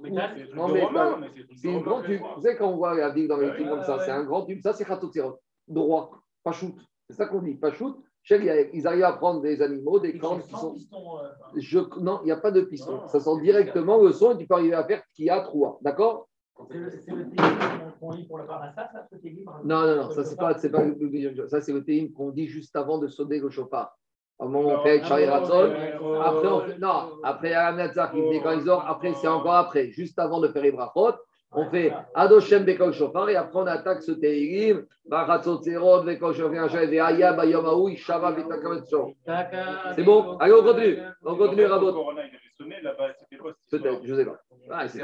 [0.00, 0.86] Non, mais
[1.56, 2.20] c'est une grande tube.
[2.36, 4.44] Vous savez, quand on voit la ville dans les trucs comme ça, c'est un grand
[4.44, 4.60] tube.
[4.62, 5.38] Ça, c'est Khatsotzerot.
[5.68, 6.10] Droit.
[6.42, 6.74] Pas shoot.
[7.08, 7.54] C'est ça qu'on dit.
[7.54, 7.96] Pas shoot.
[8.30, 10.74] Ils arrivent à prendre des animaux, des cornes qui sont.
[11.56, 11.78] Je...
[12.00, 13.06] Non, il n'y a pas de piston.
[13.08, 15.78] Ça sent directement le son et tu peux arriver à faire qui a trois.
[15.82, 16.28] D'accord
[16.68, 19.16] c'est le télim qu'on lit pour le parassa, ça, ce
[19.64, 20.84] Non, non, non, ça, c'est pas, c'est pas
[21.48, 23.96] Ça, c'est le télim qu'on dit juste avant de sonner le chauffard.
[24.38, 25.28] On fait après,
[26.00, 27.54] on fait, non, après,
[28.42, 31.14] quand ils ont, après, c'est encore après, juste avant de faire les brachot,
[31.56, 36.68] on fait Adoshem Bekol Shofar et après on attaque ce Teirim, Bachatzot Zerot, Bekol Shofar,
[36.68, 39.14] Veaya, Bayomaou, Ishava, Vitakametso.
[39.94, 40.98] C'est bon Allez, on continue.
[41.24, 41.92] On continue, Rabot.
[43.70, 44.40] Peut-être, je ne sais pas.
[44.70, 45.00] Ah, c'est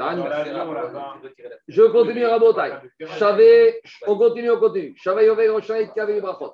[1.67, 2.71] je continue, Rabotai.
[4.07, 4.93] on continue, on continue.
[4.97, 6.53] Shavay Yovel Roshayit Kaveh Brachot.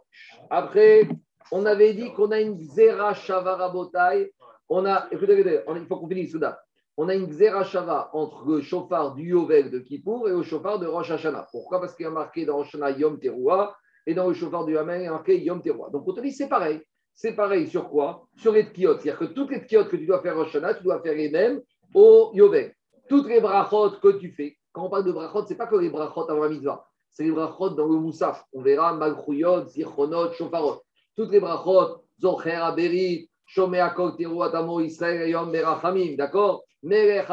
[0.49, 1.07] Après,
[1.51, 4.33] on avait dit qu'on a une Zera Shava Rabotai.
[4.69, 6.59] On a, écoutez, écoutez, il faut qu'on finisse Souda
[6.97, 10.87] on a une Shava entre le chauffard du Yovel de Kippour et le chauffard de
[10.87, 11.47] Rosh Hashanah.
[11.51, 11.79] Pourquoi?
[11.79, 13.75] Parce qu'il y a marqué dans Rosh Hashanah Yom Teruah
[14.07, 15.91] et dans le chauffard du Hamen, il y a marqué Yom Teruah.
[15.91, 16.81] Donc on te dit c'est pareil.
[17.13, 18.27] C'est pareil sur quoi?
[18.37, 19.01] Sur les tkiotes.
[19.01, 21.29] C'est-à-dire que toutes les tkiotes que tu dois faire Rosh Hashanah, tu dois faire les
[21.29, 21.61] mêmes
[21.93, 22.73] au Yovel.
[23.07, 25.75] Toutes les brachot que tu fais, quand on parle de brachot, ce n'est pas que
[25.75, 26.83] les brachot avant la mitzvah.
[27.11, 28.43] C'est les brachot dans le moussaf.
[28.53, 30.81] On verra Malchuyot, Zichronot, Shofarot.
[31.17, 36.15] Toutes les brachot, Zocher, Aberit, Shomea Kol Teruah, Tamo, Israël, Yom Berachamim.
[36.15, 36.63] D'accord?
[36.83, 37.23] Ces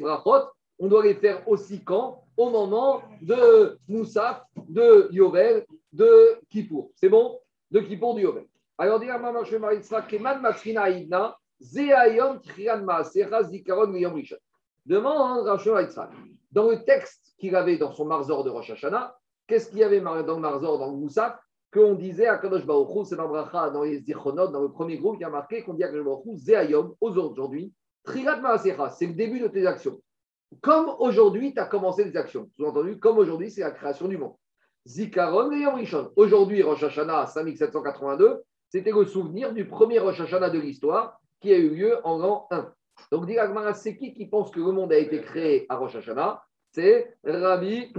[0.00, 2.24] brachot, on doit les faire aussi quand?
[2.38, 6.90] Au moment de Moussaf, de Yovel, de Kippour.
[6.94, 7.38] C'est bon?
[7.70, 8.46] De Kippour, du Yovel.
[8.78, 14.38] Alors, dire Maman Keman Matrina Idna, Zeayom Trian Maasecha Zikaron Yom Rishon.
[14.86, 16.12] Demande Rachel Yitzhak.
[16.50, 19.14] Dans le texte qu'il avait dans son Marzor de Rosh Hashanah,
[19.46, 21.38] qu'est-ce qu'il y avait dans le Marzor, dans le Moussaf?
[21.72, 25.16] Qu'on disait à Kadosh Baruchou, c'est dans Bracha, dans les Zichronot, dans le premier groupe,
[25.18, 27.72] il y a marqué qu'on dit à Kadosh Baruchou, Zéayom, aujourd'hui,
[28.04, 30.00] Trilat Maasecha, c'est le début de tes actions.
[30.62, 32.48] Comme aujourd'hui, tu as commencé des actions.
[32.56, 34.34] Sous-entendu, comme aujourd'hui, c'est la création du monde.
[34.86, 36.10] Zikaron et Rishon.
[36.16, 41.58] Aujourd'hui, Rosh Hashanah, 5782, c'était le souvenir du premier Rosh Hashanah de l'histoire qui a
[41.58, 42.72] eu lieu en l'an 1.
[43.12, 43.36] Donc, dit
[43.74, 46.42] c'est qui qui pense que le monde a été créé à Rosh Hashanah?
[46.72, 47.92] C'est Rabbi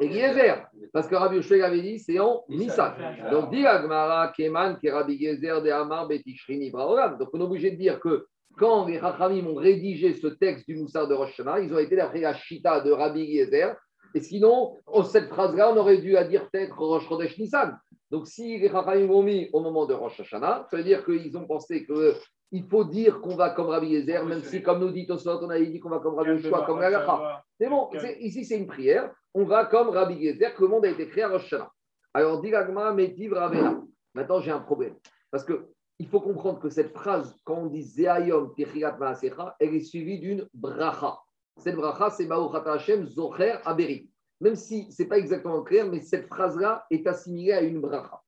[0.00, 0.66] Eliezer.
[0.92, 2.94] Parce que Rabbi Yoshua avait dit, c'est en Nissan.
[3.30, 7.18] Donc, dit Agmara, Keman, Rabbi de Amar, Betishrini, Braolam.
[7.18, 8.26] Donc, on est obligé de dire que
[8.56, 11.96] quand les Rachamim ont rédigé ce texte du Moussar de Rosh Hashanah, ils ont été
[11.96, 13.76] d'après la Shita de Rabbi Gezer.
[14.14, 17.78] Et sinon, cette phrase-là, on aurait dû la dire peut-être Rosh Chodesh Nissan.
[18.10, 21.36] Donc, si les Rachamim l'ont mis au moment de Rosh Hashanah, ça veut dire qu'ils
[21.38, 22.14] ont pensé que
[22.52, 25.50] il faut dire qu'on va comme Rabbi Yezer, même si, comme nous dit Tosot, on
[25.50, 27.42] avait dit qu'on va comme Rabbi Yoshua, comme Galacha.
[27.58, 27.88] C'est bon,
[28.20, 29.10] ici c'est une prière.
[29.34, 31.70] On va comme Rabbi Yezer, que le monde a été créé à Rosh Hashanah.
[32.14, 33.80] Alors, Dilagma, Metiv, Ravena.
[34.14, 34.94] Maintenant, j'ai un problème.
[35.30, 39.80] Parce qu'il faut comprendre que cette phrase, quand on dit Zeayom, Techirat Maasecha, elle est
[39.80, 41.18] suivie d'une bracha.
[41.56, 44.10] Cette bracha, c'est Baruch Hashem, Zocher, Aberi.
[44.42, 48.21] Même si ce n'est pas exactement clair, mais cette phrase-là est assimilée à une bracha.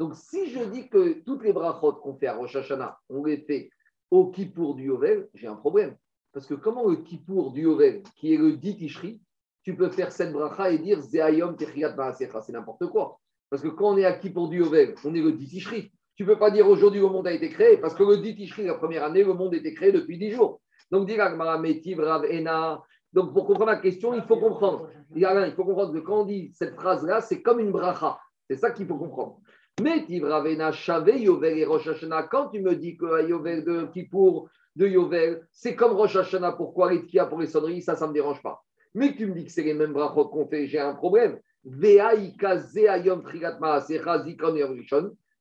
[0.00, 3.36] Donc, si je dis que toutes les brachot qu'on fait à Rosh Hashanah, on les
[3.36, 3.68] fait
[4.10, 5.94] au Kippour du Yovel, j'ai un problème.
[6.32, 9.20] Parce que comment le Kippour du Yovel, qui est le dit Tishri,
[9.62, 13.20] tu peux faire cette bracha et dire Zeayom Techiyat Maasecha C'est n'importe quoi.
[13.50, 15.92] Parce que quand on est à Kippour du Yovel, on est le dit Tishri.
[16.16, 18.34] Tu ne peux pas dire aujourd'hui le monde a été créé, parce que le dit
[18.34, 20.62] Tishri, la première année, le monde a été créé depuis dix jours.
[20.90, 22.82] Donc, dire Rav Ena.
[23.12, 24.88] Donc, pour comprendre la question, il faut comprendre.
[25.14, 28.18] Il faut comprendre que quand on dit cette phrase-là, c'est comme une bracha.
[28.48, 29.40] C'est ça qu'il faut comprendre.
[29.80, 35.46] Mais Yovel et Rosh Hashanah, quand tu me dis que Yovel de Kippour, de Yovel,
[35.52, 38.62] c'est comme Rosh Hashanah, pourquoi a pour les sonneries, ça, ça ne me dérange pas.
[38.94, 41.38] Mais tu me dis que c'est les mêmes brachot qu'on fait, j'ai un problème.
[41.64, 43.22] Ayom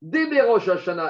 [0.02, 0.70] Debe Rosh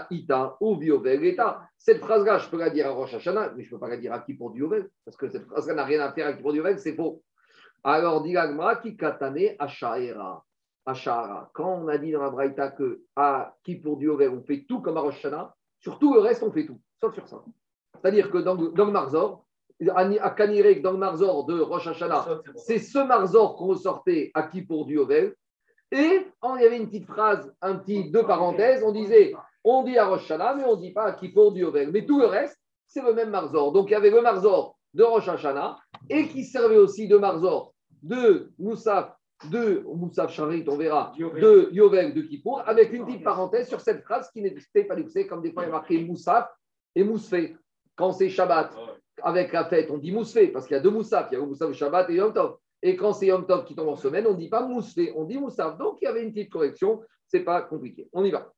[0.09, 1.61] ita ou Yovel eta.
[1.77, 3.97] Cette phrase-là, je peux la dire à Rosh Hashanah, mais je ne peux pas la
[3.97, 6.53] dire à Kippour du Yovel, parce que cette phrase-là n'a rien à faire avec Kippour
[6.53, 7.21] du Yovel, c'est faux.
[7.83, 10.43] Alors, dit l'agma qui katane ashaera.
[11.53, 14.97] Quand on a dit dans la Braïta que à pour du on fait tout comme
[14.97, 17.43] à Rosh Hashanah, sur tout le reste, on fait tout, sauf sur ça.
[17.95, 19.45] C'est-à-dire que dans, dans, le Marzor,
[19.89, 24.85] à Kanirek, dans le Marzor de Rosh Hashanah, c'est ce Marzor qu'on ressortait à pour
[24.85, 25.35] du Yovel.
[25.91, 29.97] Et il y avait une petite phrase, un petit deux parenthèses, on disait, on dit
[29.97, 31.91] à Rosh Hashanah, mais on ne dit pas à pour du Yovel.
[31.91, 33.71] Mais tout le reste, c'est le même Marzor.
[33.71, 35.77] Donc il y avait le Marzor de Rosh Hashanah
[36.09, 39.13] et qui servait aussi de Marzor de Moussaf
[39.49, 44.03] de Moussaf Charit, on verra, de Yovel de Kippour, avec une petite parenthèse sur cette
[44.03, 46.49] phrase qui n'était pas luxée, comme des fois il y a marqué Moussaf
[46.95, 47.55] et Moussfé,
[47.95, 48.73] quand c'est Shabbat.
[49.23, 51.45] avec la fête, on dit mousfé, parce qu'il y a deux moussaf, il y a
[51.45, 52.57] moussaf Shabbat et Yom Tov.
[52.81, 55.25] Et quand c'est Yom Tov qui tombe en semaine, on ne dit pas mousfé, on
[55.25, 55.77] dit moussaf.
[55.77, 58.07] Donc il y avait une petite correction, c'est pas compliqué.
[58.13, 58.51] On y va.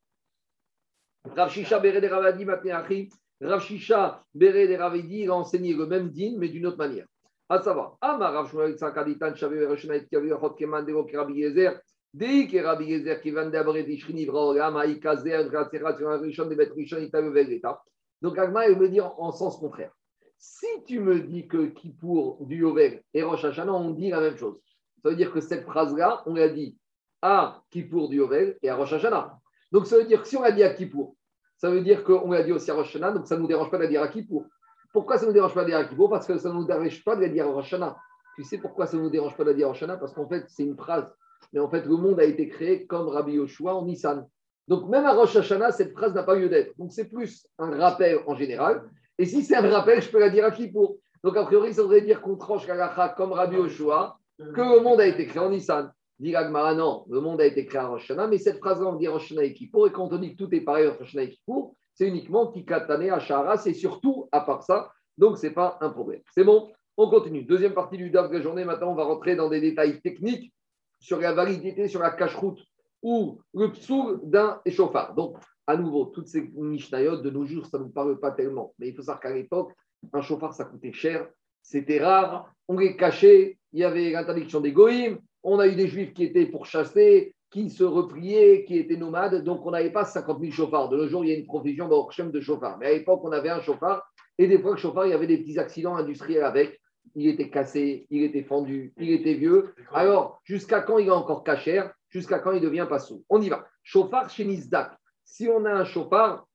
[1.36, 3.09] Rav Shisha Beret Ravadi Matneachi.
[3.41, 7.05] Rav Shisha Beret Ravadi, il a enseigné le même din, mais d'une autre manière.
[7.52, 11.82] À savoir, Amar Rav Shmuel Tzakaditan Shavu Reshonait Kavu Achot Keman Dero Kerabi Yezer.
[12.14, 16.72] Dès que Rabbi Yezer qui vient d'abord Tishrini Vraolam, Aïkazer, Gratzerat, sur Rishon, des bêtes
[16.72, 17.84] Rishon, il t'a l'état.
[18.22, 19.91] Donc Agma, il me dit en sens contraire.
[20.38, 24.38] Si tu me dis que Kippour du Yovel et Rosh Hashanah, on dit la même
[24.38, 24.58] chose.
[25.04, 26.78] Ça veut dire que cette phrase-là, on l'a dit
[27.22, 29.38] à Kippour du Yovel et à Rosh Hashanah.
[29.74, 31.18] Donc ça veut dire que si on l'a dit à Kippour,
[31.58, 33.70] ça veut dire qu'on l'a dit aussi à Rosh Hashanah, donc ça ne nous dérange
[33.70, 34.45] pas de la dire à Kippour.
[34.92, 37.04] Pourquoi ça ne nous dérange pas de dire Kippour Parce que ça ne nous dérange
[37.04, 37.96] pas de la dire à Rosh Hashanah.
[38.36, 40.14] Tu sais pourquoi ça ne nous dérange pas de la dire à Rosh Hashanah Parce
[40.14, 41.10] qu'en fait, c'est une phrase.
[41.54, 44.28] Mais en fait, le monde a été créé comme Rabbi Yoshua en Nissan.
[44.68, 46.78] Donc même à Rosh Hashanah, cette phrase n'a pas lieu d'être.
[46.78, 48.84] Donc c'est plus un rappel en général.
[49.18, 50.98] Et si c'est un rappel, je peux la dire à Kippour.
[51.24, 55.00] Donc a priori, ça voudrait dire qu'on tranche Kalacha comme Rabbi Yoshua, que le monde
[55.02, 55.92] a été créé en Nissan.
[56.20, 59.08] Dit non, le monde a été créé à Rosh Hashanah, mais cette phrase-là, on dit
[59.08, 61.24] Rosh Hashanah et Kippour, et quand on dit que tout est pareil entre Rosh Hashanah
[61.24, 65.54] et Kippour, c'est uniquement Kikatane à Shahara, c'est surtout à part ça, donc ce n'est
[65.54, 66.22] pas un problème.
[66.34, 67.44] C'est bon, on continue.
[67.44, 70.54] Deuxième partie du DAF de la journée, maintenant on va rentrer dans des détails techniques
[71.00, 72.60] sur la validité, sur la cache-route
[73.02, 75.16] ou le psoul d'un échauffard.
[75.16, 75.38] Donc,
[75.68, 78.74] à nouveau, toutes ces Mishnayot de nos jours, ça ne nous parle pas tellement.
[78.78, 79.74] Mais il faut savoir qu'à l'époque,
[80.14, 81.28] un chauffard, ça coûtait cher,
[81.62, 85.88] c'était rare, on les cachait, il y avait l'interdiction des goïms, on a eu des
[85.88, 90.06] juifs qui étaient pour chasser, qui se repliaient, qui étaient nomades, donc on n'avait pas
[90.06, 90.89] 50 000 chauffards.
[90.89, 92.78] De nos jours, il y a une provision de chauffard.
[92.78, 94.02] Mais à l'époque, on avait un chauffard,
[94.38, 96.80] et des fois, le chauffard, il y avait des petits accidents industriels avec.
[97.16, 99.74] Il était cassé, il était fendu, il était vieux.
[99.91, 101.93] Alors, jusqu'à quand il est encore cachère?
[102.10, 103.66] Jusqu'à quand il devient pas sous On y va.
[103.84, 104.97] Chauffard chez Nizdak.
[105.24, 106.47] Si on a un chauffard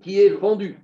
[0.00, 0.78] qui est fendu,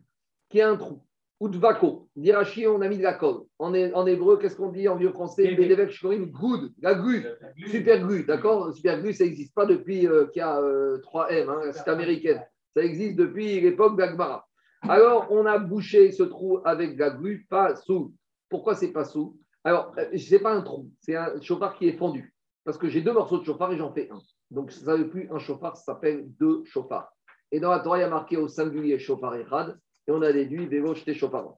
[0.49, 1.01] qui a un trou,
[1.41, 3.43] vaco, d'Irachi, on a mis de la colle.
[3.59, 5.55] En, hébreu, qu'est-ce qu'on dit en vieux français?
[5.55, 7.24] Good, la grue,
[7.66, 8.74] super grue, d'accord?
[8.74, 10.61] Super grue, ça n'existe pas depuis euh, qu'il y a
[11.03, 12.43] 3 euh, M, hein, c'est américaine.
[12.74, 14.47] Ça existe depuis l'époque d'Agmara.
[14.82, 18.14] Alors, on a bouché ce trou avec de la grue, pas sous.
[18.49, 19.36] Pourquoi c'est pas sous?
[19.64, 22.34] Alors, euh, ce n'est pas un trou, c'est un chauffard qui est fendu.
[22.64, 24.18] Parce que j'ai deux morceaux de chauffard et j'en fais un.
[24.51, 27.12] Donc, ça ne veut plus un chauffard, ça s'appelle deux chauffards.
[27.51, 29.78] Et dans la Torah, il y a marqué au singulier chauffard et rad,
[30.09, 31.54] et on a déduit Vélo jeté Chopard.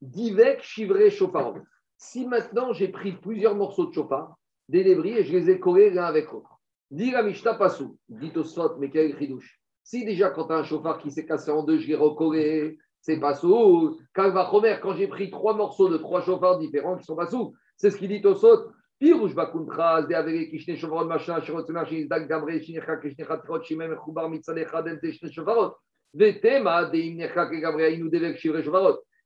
[0.00, 1.54] Divek chivré Chopard.
[1.96, 4.36] Si maintenant j'ai pris plusieurs morceaux de Chopard,
[4.68, 6.60] des débris, et je les ai collés l'un avec l'autre.
[6.90, 9.60] Dit la Mishta Passou, dit au Sot, mais quel ridouche.
[9.84, 12.78] Si déjà quand tu as un chauffard qui s'est cassé en deux, je l'ai recollé,
[13.00, 13.98] c'est pas sous.
[14.14, 17.90] Kalvachomer, quand j'ai pris trois morceaux de trois chauffards différents qui sont pas sous, c'est
[17.90, 18.70] ce qu'il dit au saut.
[18.98, 23.96] Pirouche bakuntras, de avere kishne chauffarot, machin, shirot, machin, dag, gamre, shinirka, kishne chatrot, shimem,
[24.04, 25.74] choubar, mitzadecha, dente, shne chauffarot.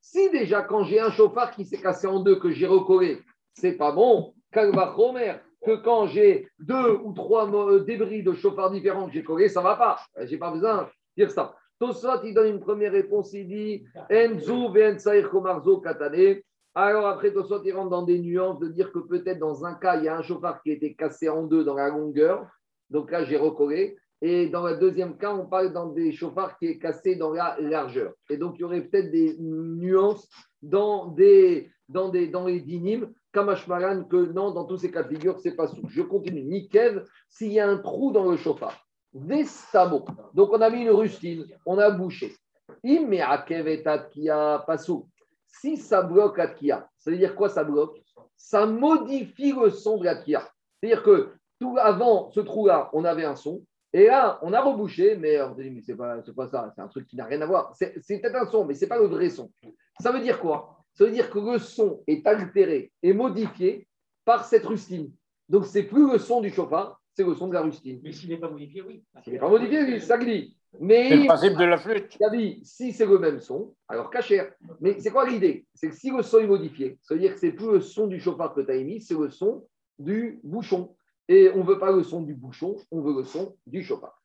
[0.01, 3.19] Si déjà, quand j'ai un chauffard qui s'est cassé en deux, que j'ai recollé,
[3.55, 9.13] c'est pas bon, que quand j'ai deux ou trois euh, débris de chauffards différents que
[9.13, 9.99] j'ai collés, ça va pas.
[10.19, 11.57] Euh, j'ai pas besoin de dire ça.
[11.79, 16.41] Tosot, il donne une première réponse, il dit Enzu komarzo katane.
[16.75, 19.97] Alors après, Tosot, il rentre dans des nuances de dire que peut-être dans un cas,
[19.97, 22.47] il y a un chauffard qui a été cassé en deux dans la longueur.
[22.91, 23.97] Donc là, j'ai recollé.
[24.23, 27.57] Et dans le deuxième cas, on parle dans des chauffards qui est cassé dans la
[27.61, 28.15] largeur.
[28.31, 30.29] Et donc, il y aurait peut-être des nuances
[30.63, 35.09] dans, des, dans, des, dans les dynimes, Kamashmaran, que non, dans tous ces cas de
[35.09, 35.87] figure, c'est pas sous.
[35.89, 36.45] Je continue.
[36.45, 38.79] Nikev, s'il y a un trou dans le chauffard.
[39.13, 40.05] Vestamo.
[40.33, 42.35] Donc, on a mis une rustine, on a bouché.
[42.83, 45.09] Immeakev et pas sous.
[45.47, 48.03] Si ça bloque la kia, ça veut dire quoi ça bloque?
[48.37, 50.47] Ça modifie le son de la kia.
[50.81, 53.63] C'est-à-dire que tout avant ce trou-là, on avait un son.
[53.97, 56.89] Et là, on a rebouché, mais on dit, mais c'est pas, pas ça, c'est un
[56.89, 57.73] truc qui n'a rien à voir.
[57.75, 59.51] C'est peut-être un son, mais ce n'est pas le vrai son.
[59.99, 60.85] Ça veut dire quoi?
[60.93, 63.89] Ça veut dire que le son est altéré et modifié
[64.27, 65.11] par cette rustine.
[65.49, 67.99] Donc, c'est plus le son du chauffard, c'est le son de la rustine.
[68.05, 69.03] Mais s'il n'est pas modifié, oui.
[69.25, 70.53] S'il n'est pas modifié, oui, ça glisse.
[70.79, 72.19] Mais c'est le principe de la flûte.
[72.65, 74.53] si c'est le même son, alors cachère.
[74.83, 75.65] Mais c'est quoi l'idée?
[75.75, 78.09] C'est que si le son est modifié, ça veut dire que c'est plus le son
[78.09, 79.67] du chauffard que tu as émis, c'est le son
[79.99, 80.95] du bouchon.
[81.29, 84.21] Et on ne veut pas le son du bouchon, on veut le son du chauffard.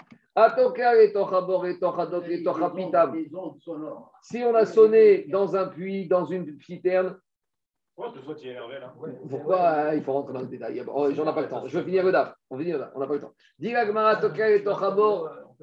[4.22, 7.18] Si on a sonné dans un puits, dans une citerne,
[9.30, 11.68] pourquoi euh, il faut rentrer dans le détail oh, J'en ai pas le temps.
[11.68, 12.34] Je veux finir le DAF.
[12.50, 13.34] On finit On n'a pas le temps.
[13.60, 13.74] Dis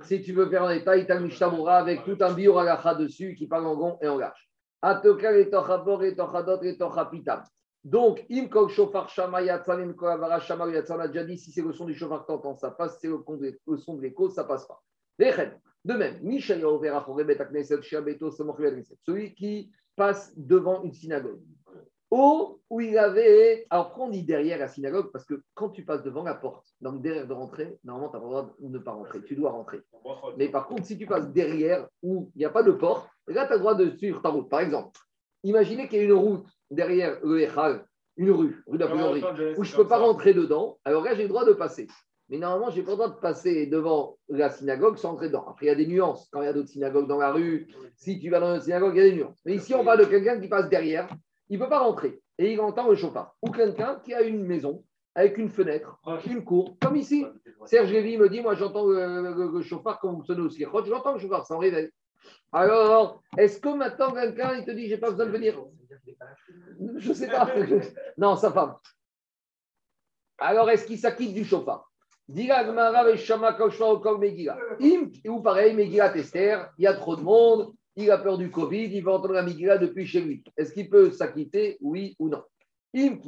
[0.03, 3.67] si tu veux faire un détail, tu as avec tout un bioragacha dessus qui parle
[3.67, 4.49] en gond et en large.
[7.89, 11.87] Donc, Imkol Shofar Shama Imkol Avara Shama Yatzan a déjà dit si c'est le son
[11.87, 14.83] du chauffard t'entends, ça passe, si c'est le son de l'écho, ça passe pas.
[15.19, 16.21] De même,
[19.07, 21.41] Celui qui passe devant une synagogue.
[22.11, 23.67] Ou où il avait.
[23.71, 25.11] Alors, on dit derrière la synagogue?
[25.11, 28.21] Parce que quand tu passes devant la porte, donc derrière de rentrer, normalement, tu n'as
[28.21, 29.23] pas le droit de ne pas rentrer.
[29.25, 29.81] Tu dois rentrer.
[30.37, 33.47] Mais par contre, si tu passes derrière où il n'y a pas de porte, là,
[33.47, 34.51] tu as le droit de suivre ta route.
[34.51, 34.99] Par exemple,
[35.43, 37.85] imaginez qu'il y a une route derrière le Echal,
[38.17, 40.79] une rue, rue de la où je ne peux pas rentrer dedans.
[40.85, 41.87] Alors là, j'ai le droit de passer.
[42.31, 45.47] Mais normalement, je n'ai pas le droit de passer devant la synagogue sans entrer dedans.
[45.49, 46.29] Après, il y a des nuances.
[46.31, 48.95] Quand il y a d'autres synagogues dans la rue, si tu vas dans une synagogue,
[48.97, 49.41] il y a des nuances.
[49.47, 51.09] Mais ici, on parle de quelqu'un qui passe derrière
[51.51, 53.35] il ne peut pas rentrer et il entend le chauffard.
[53.43, 57.27] Ou quelqu'un qui a une maison avec une fenêtre, une cour, comme ici.
[57.65, 60.65] Serge Lévy me dit Moi, j'entends le, chauffard quand vous sonnez aussi.
[60.87, 61.91] J'entends le chauffard, ça réveille.
[62.53, 65.63] Alors, est-ce que maintenant quelqu'un il te dit J'ai pas besoin de venir?
[66.97, 67.49] Je ne sais pas.
[68.19, 68.75] non, sa femme.
[70.39, 71.91] Alors, est-ce qu'il s'acquitte du chauffard?
[75.27, 78.95] Ou pareil, Megillah Tester, il y a trop de monde, il a peur du Covid,
[78.95, 80.45] il va entendre la Migila depuis chez lui.
[80.57, 82.45] Est-ce qu'il peut s'acquitter, oui ou non?
[82.95, 83.19] Im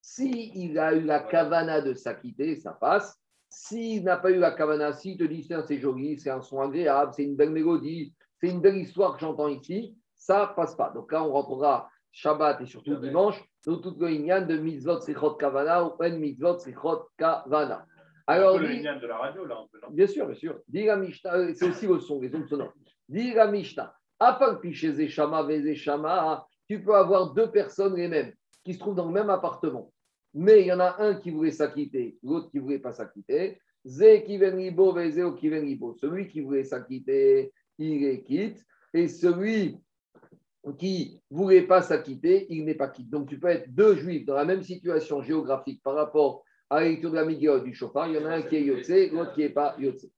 [0.00, 3.18] Si il a eu la kavana de s'acquitter, ça passe.
[3.56, 7.12] S'il n'a pas eu la kavana, s'il te dit c'est joli, c'est un son agréable,
[7.14, 10.90] c'est une belle mélodie, c'est une belle histoire que j'entends ici, ça passe pas.
[10.90, 15.84] Donc là, on rentrera Shabbat et surtout dimanche, dans toute le de mitzvot sichot kavana
[15.84, 17.86] ou en mitzvot sichot kavana.
[18.26, 19.56] Alors, dit, de la radio, là,
[19.90, 20.58] bien sûr, bien sûr.
[20.74, 22.72] Euh, c'est aussi le son, les ondes sonores.
[23.08, 23.94] Dis la Mishnah,
[26.66, 28.32] tu peux avoir deux personnes les mêmes
[28.64, 29.92] qui se trouvent dans le même appartement.
[30.34, 33.60] Mais il y en a un qui voulait s'acquitter, l'autre qui ne voulait pas s'acquitter.
[33.86, 34.24] Celui
[36.28, 38.64] qui voulait s'acquitter, il est quitte.
[38.92, 39.78] Et celui
[40.78, 43.10] qui ne voulait pas s'acquitter, il n'est pas quitte.
[43.10, 46.88] Donc tu peux être deux juifs dans la même situation géographique par rapport à la
[46.88, 49.34] lecture de la Migéot du chauffard, il y en a un qui est Yotze, l'autre
[49.34, 50.10] qui n'est pas Yotze.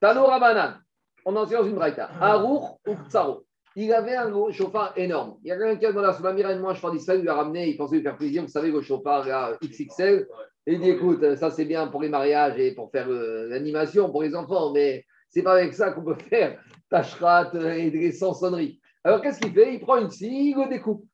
[0.00, 0.80] Tano Rabanan,
[1.24, 2.10] on en sait dans une braïta.
[2.20, 3.46] Arour ou Tsaro.
[3.76, 5.36] Il avait un chauffard énorme.
[5.42, 7.22] Il y a quelqu'un qui a demandé à Soumamira et moi, je pense d'Israël, il
[7.22, 10.28] lui a ramené, il pensait lui faire plaisir, vous savez, le chauffard là, XXL.
[10.66, 14.10] Et il dit écoute, ça c'est bien pour les mariages et pour faire euh, l'animation
[14.10, 16.58] pour les enfants, mais c'est pas avec ça qu'on peut faire
[16.88, 18.80] tachrat et des sonneries.
[19.02, 19.74] Alors qu'est-ce qu'il fait?
[19.74, 21.04] Il prend une scie, il le découpe.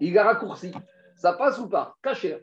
[0.00, 0.72] Il la raccourci.
[1.16, 1.94] Ça passe ou pas?
[2.02, 2.38] Caché.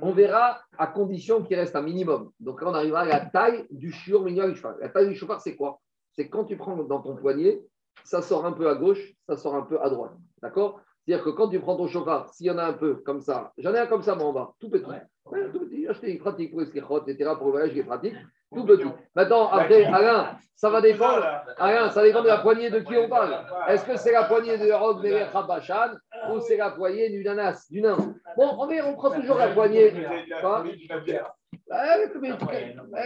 [0.00, 2.30] On verra à condition qu'il reste un minimum.
[2.40, 4.76] Donc là, on arrivera à la taille du chiot minimum du cheval.
[4.80, 5.80] La taille du chauffard, c'est quoi?
[6.12, 7.60] C'est quand tu prends dans ton poignet,
[8.02, 10.12] ça sort un peu à gauche, ça sort un peu à droite.
[10.42, 10.80] D'accord?
[11.06, 13.52] C'est-à-dire que quand tu prends ton chauffard, s'il y en a un peu comme ça,
[13.58, 14.86] j'en ai un comme ça, moi en bas, tout petit.
[14.86, 15.86] Ouais, tout petit.
[15.86, 17.30] Acheter une pratique pour les etc.
[17.36, 18.14] Pour le voyage, il est pratique.
[18.54, 18.86] Tout petit.
[19.14, 21.24] Maintenant, après, Alain, ça va dépendre.
[21.58, 23.36] Alain, ça dépend de la poignée de qui on parle.
[23.68, 25.90] Est-ce que c'est la poignée de Rob Meler Rabachan
[26.32, 27.96] ou c'est la poignée du nanas, du nain
[28.36, 29.92] Bon, on, on prend toujours la poignée.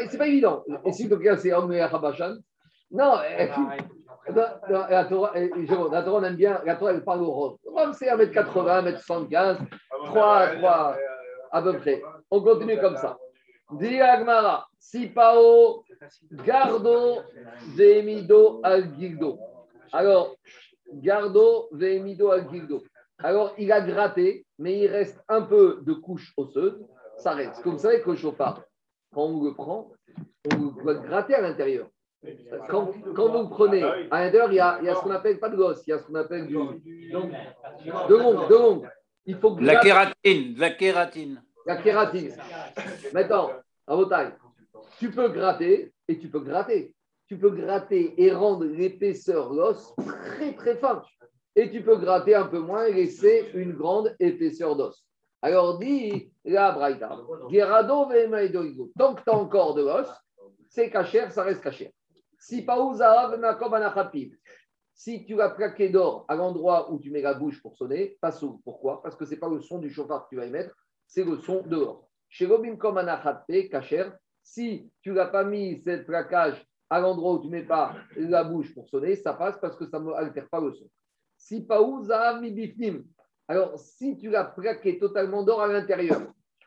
[0.09, 0.65] C'est pas évident.
[0.85, 2.35] Et si cas c'est Rob Meler Rabachan?
[2.91, 3.17] Non,
[4.35, 7.57] la Torah, la Torah, on aime bien, la Torah, elle parle au Rome.
[7.67, 9.59] Rome, c'est 1m80, 1m75,
[10.07, 10.97] 3, 3,
[11.51, 12.03] à peu près.
[12.31, 13.19] On continue comme ça.
[13.73, 15.85] Diagmara, Sipao,
[16.33, 17.23] Gardo,
[17.77, 19.39] Vemido al Gildo.
[19.93, 20.37] Alors,
[20.93, 22.83] Gardo, Vemido al Gildo.
[23.19, 26.83] Alors, il a gratté, mais il reste un peu de couche osseuse.
[27.19, 27.63] Ça reste.
[27.63, 28.63] Comme vous savez que le chauffard,
[29.13, 29.91] quand on le prend,
[30.53, 31.89] on doit gratter à l'intérieur.
[32.69, 35.39] Quand, quand, vous prenez, à l'intérieur, il y a, il y a ce qu'on appelle
[35.39, 36.55] pas de gosse, il y a ce qu'on appelle du.
[36.55, 38.89] de longue, de longue.
[39.25, 41.43] Il faut la kératine, la kératine.
[41.67, 42.35] La kératine.
[43.13, 43.51] Maintenant,
[43.87, 44.33] à taille,
[44.99, 46.95] tu peux gratter et tu peux gratter.
[47.27, 49.95] Tu peux gratter et rendre l'épaisseur l'os
[50.25, 51.03] très très fin.
[51.55, 55.05] Et tu peux gratter un peu moins et laisser une grande épaisseur d'os.
[55.43, 60.09] Alors dit la Braïta, tant que tu as encore de l'os,
[60.69, 61.91] c'est cachère, ça reste cachère.
[62.39, 62.67] Si
[64.95, 68.33] si tu as plaqué d'or à l'endroit où tu mets la bouche pour sonner, pas
[68.33, 68.61] sous.
[68.65, 69.01] Pourquoi?
[69.03, 70.75] Parce que ce n'est pas le son du chauffard que tu vas émettre,
[71.07, 72.09] c'est le son dehors.
[72.29, 74.11] Chez Robin Kacher,
[74.43, 78.45] si tu n'as pas mis cette plaquage à l'endroit où tu ne mets pas la
[78.45, 80.89] bouche pour sonner, ça passe parce que ça ne altère pas le son.
[81.37, 82.41] Si Paouza
[83.47, 86.21] alors si tu l'as plaqué totalement d'or à l'intérieur,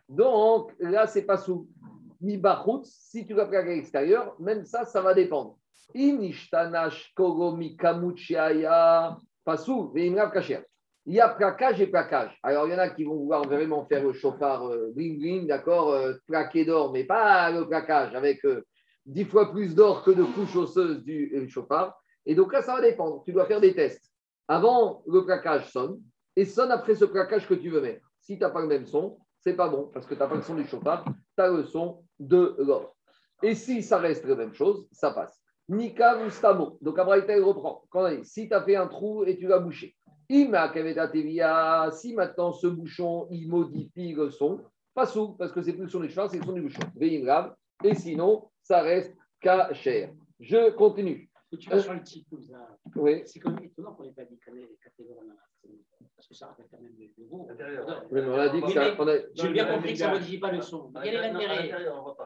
[0.09, 1.69] donc là, c'est pas sous.
[2.19, 2.41] Mi
[2.83, 5.57] si tu l'as plaqué à l'extérieur, même ça, ça va dépendre.
[5.93, 7.13] Inishtanash
[7.77, 9.17] kamuchiaya,
[9.93, 10.63] mais kacher.
[11.07, 12.37] Il y a plaquage et plaquage.
[12.43, 15.47] Alors, il y en a qui vont vouloir vraiment faire le chauffard euh, bling bling,
[15.47, 18.63] d'accord, euh, plaqué d'or, mais pas le plaquage avec euh,
[19.07, 21.99] dix fois plus d'or que de couches osseuses du chauffard.
[22.25, 23.23] Et donc là, ça va dépendre.
[23.25, 24.11] Tu dois faire des tests.
[24.47, 25.99] Avant, le plaquage sonne
[26.35, 28.05] et sonne après ce plaquage que tu veux mettre.
[28.19, 30.35] Si tu n'as pas le même son, c'est pas bon parce que tu n'as pas
[30.35, 32.95] le son du chauffard, tu as le son de l'or.
[33.41, 35.40] Et si ça reste la même chose, ça passe.
[35.71, 36.77] Nika Gustamo.
[36.81, 37.83] Donc, Abraïta, il reprend.
[37.89, 39.95] Quand si tu as fait un trou et tu l'as bouché.
[40.27, 41.09] Ima Kaveta
[41.91, 44.59] si maintenant ce bouchon, il modifie le son,
[44.93, 46.81] pas sous, parce que c'est plus le son du cheval, c'est le son du bouchon.
[46.95, 47.55] Grave.
[47.83, 49.15] Et sinon, ça reste
[49.73, 50.11] cher.
[50.39, 51.30] Je continue.
[51.53, 52.27] Et tu vas sur le type,
[52.95, 53.23] Oui.
[53.25, 55.27] c'est quand même étonnant qu'on n'ait pas dit les catégories
[56.15, 57.47] parce que ça rappelle quand même des gros.
[57.49, 60.07] Oui, mais on a dit que ça- mais on a- J'ai bien compris que ça
[60.09, 60.91] ne modifie pas le son.
[61.03, 61.71] Quel est l'intérêt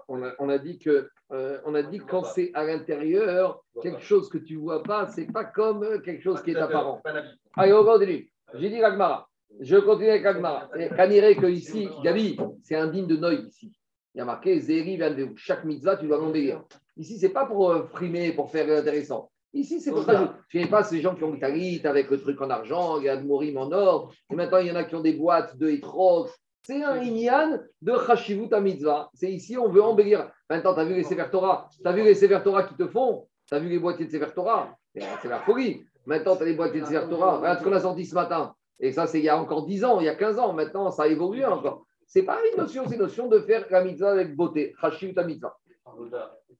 [0.07, 4.01] on a, on a dit que euh, on a dit quand c'est à l'intérieur, quelque
[4.01, 7.01] chose que tu vois pas, c'est pas comme euh, quelque chose qui est apparent.
[7.55, 8.31] Allez, on continue.
[8.53, 9.27] J'ai dit l'Agmara.
[9.59, 10.69] Je continue avec l'Agmara.
[10.77, 13.71] Et Kaniré que ici, Gabi, c'est indigne de Noï ici.
[14.15, 14.97] Il y a marqué Zéri
[15.35, 16.63] chaque mitzvah, tu dois l'embellir.
[16.95, 19.29] Ici, c'est pas pour euh, frimer, pour faire intéressant.
[19.53, 20.37] Ici, c'est pour ça.
[20.49, 23.05] Tu n'es pas ces gens qui ont le talit avec le truc en argent, il
[23.05, 25.13] y a de Morim en or, et maintenant il y en a qui ont des
[25.13, 26.29] boîtes de étroges.
[26.63, 29.09] C'est un inyan de Chashivut à mitzvah.
[29.13, 30.31] C'est ici, on veut embellir.
[30.49, 31.69] Maintenant, tu as vu les Sefer Torah?
[31.71, 33.27] Tu as vu les Sefer Torah qui te font?
[33.47, 34.75] Tu as vu les boîtiers de Sefer Torah?
[34.93, 35.83] C'est la folie.
[36.05, 37.37] Maintenant, tu as les boîtiers de Sefer Torah.
[37.37, 38.55] Regarde ce qu'on a sorti ce matin.
[38.79, 40.53] Et ça, c'est il y a encore 10 ans, il y a 15 ans.
[40.53, 41.85] Maintenant, ça a évolué encore.
[42.07, 44.73] C'est pas une notion, c'est une notion de faire la mitzvah avec beauté.
[44.79, 45.57] Chashivut à mitzvah.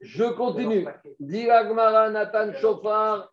[0.01, 0.85] Je continue.
[1.19, 3.31] Diragmara Nathan Chauffard.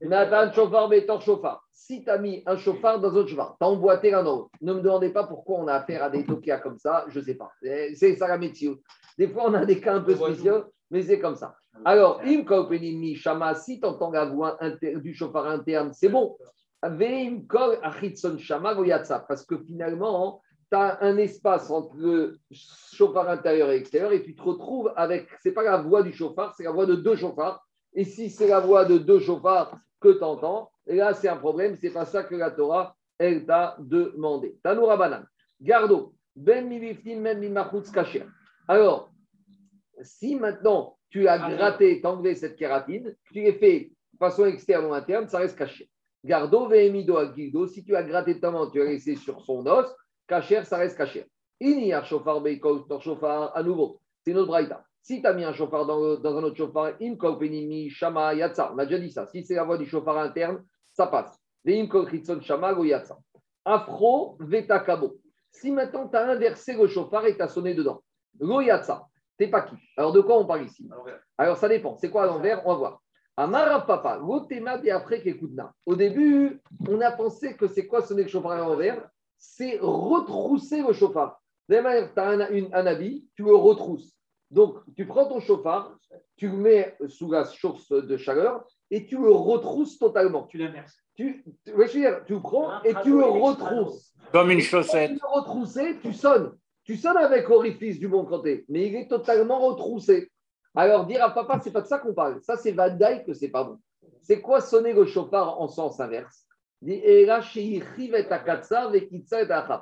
[0.00, 1.64] Nathan Chauffard, Betor Chauffard.
[1.72, 4.50] Si tu as mis un chauffard dans un chauffard, tu as emboîté l'un dans l'autre.
[4.60, 7.24] Ne me demandez pas pourquoi on a affaire à des tokias comme ça, je ne
[7.24, 7.50] sais pas.
[7.60, 8.74] C'est ça la métier.
[9.18, 11.56] Des fois, on a des cas un peu spéciaux, mais c'est comme ça.
[11.84, 16.36] Alors, Im Kaupenimi Shama, si tu entends la voix du chauffard interne, c'est bon.
[16.82, 20.40] Veim Kol Achitson Shama Goyatsa, parce que finalement,
[20.74, 25.28] tu as un espace entre le chauffard intérieur et extérieur et tu te retrouves avec,
[25.40, 27.64] c'est pas la voix du chauffard, c'est la voix de deux chauffards.
[27.92, 31.36] Et si c'est la voix de deux chauffards que tu entends, et là c'est un
[31.36, 34.58] problème, c'est pas ça que la Torah, elle t'a demandé.
[34.64, 35.22] Tanoura Banan,
[35.60, 38.26] Gardo, Ben Miliftim, Ben Mimachutz Kacher.
[38.66, 39.12] Alors,
[40.02, 44.86] si maintenant tu as gratté, t'as enlevé cette kératine, tu l'as fait de façon externe
[44.86, 45.88] ou interne, ça reste caché.
[46.24, 49.94] Gardo, Vehemido, Agildo, si tu as gratté ta main, tu as laissé sur son os,
[50.26, 51.26] cacher, ça reste caché.
[51.60, 54.00] Iniyar chauffard, Beikos, tor chauffard, à nouveau.
[54.24, 54.84] C'est notre braïta.
[55.02, 58.72] Si tu as mis un chauffard dans, un autre chauffard, im penimi, shama, yatsa.
[58.74, 59.26] On a déjà dit ça.
[59.26, 61.38] Si c'est la voix du chauffard interne, ça passe.
[61.64, 63.18] Veim kol chitson, shama, go yatsa.
[63.64, 65.18] Afro, veta kabo.
[65.50, 68.02] Si maintenant tu as inversé le chauffard et tu as sonné dedans,
[68.38, 69.06] go yatsa,
[69.38, 70.88] t'es pas qui Alors de quoi on parle ici?
[71.38, 71.96] Alors ça dépend.
[71.96, 72.66] C'est quoi à l'envers?
[72.66, 73.02] On va voir.
[73.36, 75.22] Amara papa, l'otema et après.
[75.86, 79.06] Au début, on a pensé que c'est quoi sonner le chauffard à l'envers?
[79.38, 81.40] C'est retrousser le chauffard.
[81.68, 84.12] De la même manière, tu as un, une- un habit, tu le retrousses.
[84.50, 85.96] Donc, tu prends ton chauffard,
[86.36, 90.44] tu le mets sous la source de chaleur et tu le retrousses totalement.
[90.46, 90.94] Tu l'inverses.
[91.16, 94.12] Tu, tu, ouais, je veux dire, tu le prends et tu le retrousses.
[94.32, 95.10] Comme une Quand chaussette.
[95.10, 96.56] tu le retroussé, tu sonnes.
[96.84, 100.30] Tu sonnes avec orifice du bon côté, mais il est totalement retroussé.
[100.74, 102.42] Alors, dire à papa, c'est pas de ça qu'on parle.
[102.42, 103.78] Ça, c'est Vadaï que c'est pas bon.
[104.20, 106.43] C'est quoi sonner le chauffard en sens inverse?
[106.84, 107.00] Dit.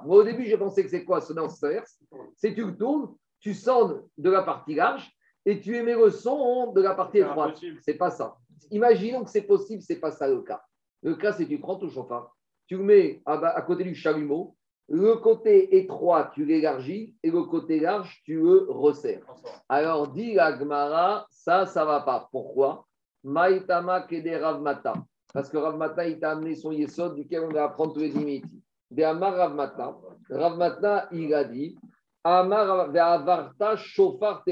[0.05, 1.21] Moi, au début, j'ai pensé que c'est quoi?
[1.21, 1.99] Sonner en sens inverse
[2.37, 5.11] C'est tu le tournes, tu sonnes de la partie large
[5.45, 7.61] et tu émets le son de la partie étroite.
[7.81, 8.37] C'est pas ça.
[8.71, 10.63] Imaginons que c'est possible, c'est pas ça le cas.
[11.03, 12.37] Le cas, c'est que tu prends ton chauffard,
[12.69, 14.55] tu le mets à, côté du chalumeau,
[14.89, 19.27] le côté étroit, tu l'élargis, et le côté large, tu le resserres.
[19.69, 22.29] Alors, dit la Gemara, ça, ça va pas.
[22.31, 22.87] Pourquoi?
[23.25, 24.95] Maïtama kede Ravmata.
[25.33, 28.45] Parce que Ravmata, il t'a amené son yesod duquel on va apprendre tous les limites.
[28.91, 29.97] De Amar Ravmata.
[30.29, 31.77] Ravmata, il a dit
[32.25, 34.45] Amar shofar.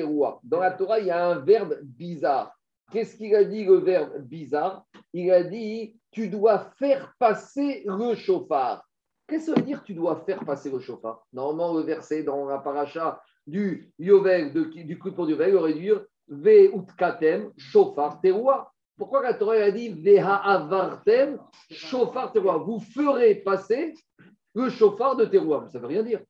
[0.42, 2.52] Dans la Torah, il y a un verbe bizarre.
[2.90, 4.84] Qu'est-ce qu'il a dit, le verbe bizarre?
[5.12, 8.84] Il a dit tu dois faire passer le chauffard.
[9.28, 12.46] Qu'est-ce que ça veut dire tu dois faire passer le chauffard Normalement, le verset dans
[12.46, 18.72] la paracha du Yovel, du coup pour Yovel, aurait dû dire Ve utkatem chauffard teroua.
[19.00, 21.38] Pourquoi la Torah a dit Veha avartem
[21.70, 23.94] chauffard teroua Vous ferez passer
[24.54, 25.66] le chauffard de teroua.
[25.72, 26.20] Ça ne veut rien dire.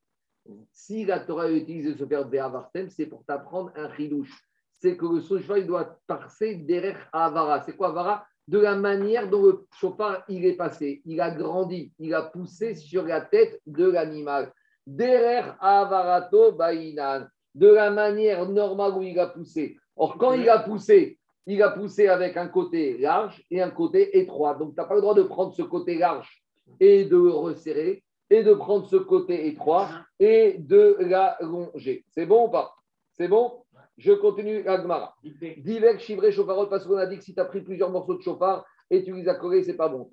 [0.71, 4.31] Si la Torah a utilisé ce verbe Veha avartem, c'est pour t'apprendre un chidouche.
[4.71, 7.59] C'est que le chauffard doit passer derrière avara.
[7.59, 11.01] C'est quoi avara de la manière dont le chauffard il est passé.
[11.03, 14.53] Il a grandi, il a poussé sur la tête de l'animal.
[14.87, 19.77] Derrière avarato bainan, de la manière normale où il a poussé.
[19.97, 24.19] Or, quand il a poussé, il a poussé avec un côté large et un côté
[24.19, 24.55] étroit.
[24.55, 26.43] Donc, tu n'as pas le droit de prendre ce côté large
[26.79, 29.89] et de resserrer, et de prendre ce côté étroit
[30.19, 32.05] et de l'allonger.
[32.11, 32.73] C'est bon ou pas?
[33.11, 33.63] C'est bon?
[33.97, 35.13] Je continue l'agmara.
[35.57, 38.21] Divers chivré chauffarot, parce qu'on a dit que si tu as pris plusieurs morceaux de
[38.21, 40.09] chauffard et tu les as collés, c'est pas bon.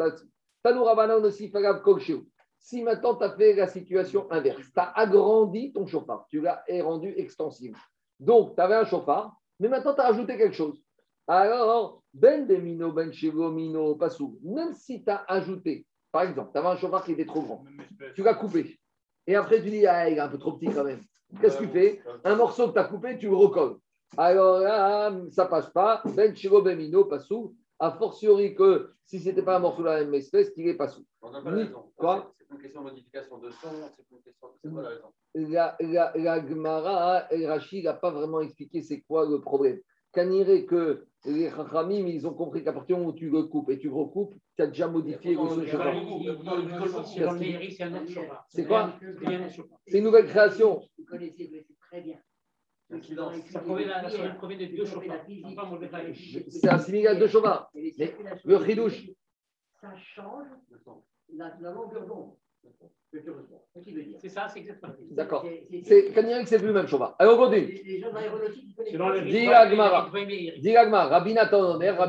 [1.22, 1.80] Aussi, fagab.
[2.58, 6.64] Si maintenant tu as fait la situation inverse, tu as agrandi ton chauffard, tu l'as
[6.82, 7.78] rendu extensible.
[8.18, 10.82] Donc, tu avais un chauffard, mais maintenant tu as rajouté quelque chose.
[11.28, 13.10] Alors, ben bemino, ben
[13.52, 14.38] mino, passou.
[14.42, 17.64] Même si tu as ajouté, par exemple, tu avais un chauffard qui était trop grand,
[18.14, 18.78] tu l'as coupé.
[19.26, 21.02] Et après, tu dis, ah, il est un peu trop petit quand même.
[21.40, 23.76] Qu'est-ce que tu fais Un morceau que tu as coupé, tu le recolles.
[24.16, 26.02] Alors là, ça passe pas.
[26.16, 27.54] Ben chego, ben mino, passou.
[27.78, 30.74] A fortiori que si ce n'était pas un morceau de la même espèce, qu'il n'est
[30.74, 31.04] pas sous.
[31.20, 31.92] On n'a pas Ni- la raison.
[31.94, 34.48] Quoi C'est une question de modification de son, c'est une question.
[34.72, 39.28] Quoi la raison la, la, la Gemara, El Rachid n'a pas vraiment expliqué c'est quoi
[39.28, 39.78] le problème.
[40.16, 43.70] Irait que les Chachamim, ils ont compris qu'à partir du moment où tu le coupes
[43.70, 45.40] et tu recoupes, tu as déjà modifié le
[48.48, 48.98] c'est quoi
[49.86, 50.80] C'est une nouvelle création.
[50.98, 52.18] Vous connaissez très bien.
[52.90, 53.18] C'est
[56.68, 57.26] un similaire de
[57.92, 59.10] circulations le chidouche.
[59.80, 60.46] Ça change
[61.34, 62.34] la, la longueur d'onde.
[64.20, 64.92] C'est ça, c'est exactement.
[64.92, 64.98] ça.
[65.14, 65.42] D'accord.
[65.84, 67.16] C'est- que c'est plus le même chaufard.
[67.18, 67.66] Alors, on continue.
[67.66, 69.28] Les, les gens de l'aéronautique, ils connaissent pas.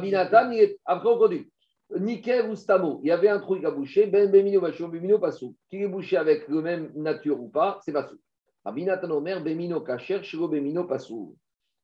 [0.02, 0.80] Dis Nathan, il est...
[0.86, 1.50] après on continue.
[1.98, 5.18] Niker ou Stamo, il y avait un trou qui a bouché, Ben Bemino Bachou, Bemino
[5.20, 5.56] Passou.
[5.70, 8.18] Qu'il est bouché avec le même nature ou pas, c'est Passou.
[8.66, 11.36] Rabbi Nathan Omer, Bemino Kacher, Shiro Bemino Passou.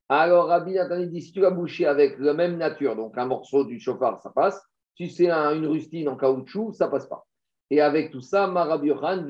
[0.08, 3.26] Alors Rabbi Nathan il dit si tu l'as bouché avec la même nature, donc un
[3.26, 4.62] morceau du chauffard, ça passe.
[4.96, 7.26] Si c'est un- une rustine en caoutchouc, ça passe pas.
[7.70, 9.26] Et avec tout ça, Marabi Yohan,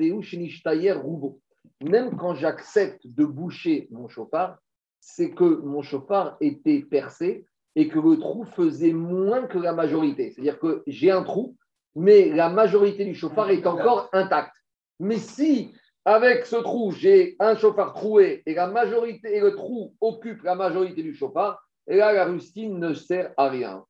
[1.01, 1.39] Roubo.
[1.81, 4.57] Même quand j'accepte de boucher mon chauffard,
[4.99, 10.31] c'est que mon chauffard était percé et que le trou faisait moins que la majorité.
[10.31, 11.55] C'est-à-dire que j'ai un trou,
[11.95, 14.55] mais la majorité du chauffard est encore intacte.
[14.99, 15.73] Mais si,
[16.05, 20.55] avec ce trou, j'ai un chauffard troué et la majorité et le trou occupe la
[20.55, 23.83] majorité du chauffard, et là, la rustine ne sert à rien.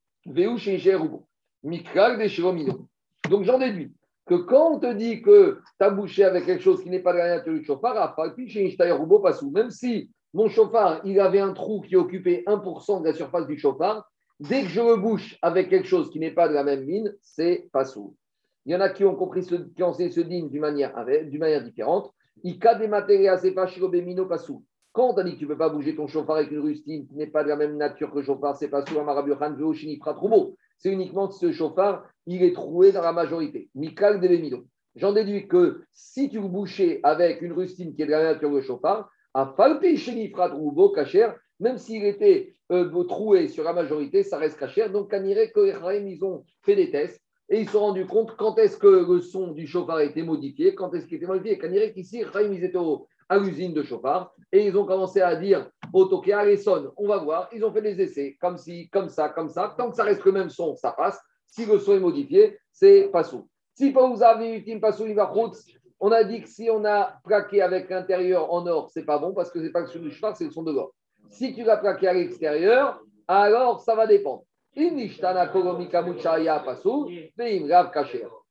[3.29, 3.93] Donc j'en déduis
[4.27, 7.13] que quand on te dit que tu as bouché avec quelque chose qui n'est pas
[7.13, 8.15] de la nature du chauffard.
[9.53, 13.57] Même si mon chauffard, il avait un trou qui occupait 1% de la surface du
[13.57, 14.09] chauffard,
[14.39, 17.15] dès que je le bouche avec quelque chose qui n'est pas de la même mine,
[17.21, 18.15] c'est pas sous.
[18.65, 21.63] Il y en a qui ont compris, ce, qui ont ce digne d'une manière, manière
[21.63, 22.11] différente.
[22.43, 24.63] Ika des matériaux, c'est pas shirobemino, pas sous.
[24.91, 27.15] Quand on dit que tu ne peux pas bouger ton chauffard avec une rustine qui
[27.15, 30.57] n'est pas de la même nature que le chauffard, c'est pas sous Amarabiochan, Veoshini, Pratroubo.
[30.77, 33.69] C'est uniquement ce chauffard, il est troué dans la majorité.
[33.73, 34.65] Mikal de.
[34.95, 38.61] J'en déduis que si tu bouchais avec une rustine qui est de la nature de
[38.61, 44.37] chauffard, à Falpi, Sheni, Pratroubo, Kacher, même s'il était euh, troué sur la majorité, ça
[44.37, 44.89] reste Kacher.
[44.89, 48.57] Donc, les Chaim, ils ont fait des tests et ils se sont rendus compte quand
[48.57, 51.57] est-ce que le son du chauffard a été modifié, quand est-ce qu'il était modifié.
[51.69, 52.79] Dirait qu'ici, Chaim, ils étaient
[53.29, 57.17] à l'usine de chauffard et ils ont commencé à dire au allez, sonne, on va
[57.17, 57.49] voir.
[57.53, 59.75] Ils ont fait des essais, comme si, comme ça, comme ça.
[59.77, 61.19] Tant que ça reste le même son, ça passe.
[61.47, 63.47] Si le son est modifié, c'est pas sous.
[63.73, 65.31] Si pas vous avez une pas sous, il va
[65.99, 69.33] on a dit que si on a plaqué avec l'intérieur en or, c'est pas bon
[69.33, 70.93] parce que c'est pas le son du cheval, c'est le son de l'or.
[71.31, 74.43] Si tu l'as plaqué à l'extérieur, alors ça va dépendre.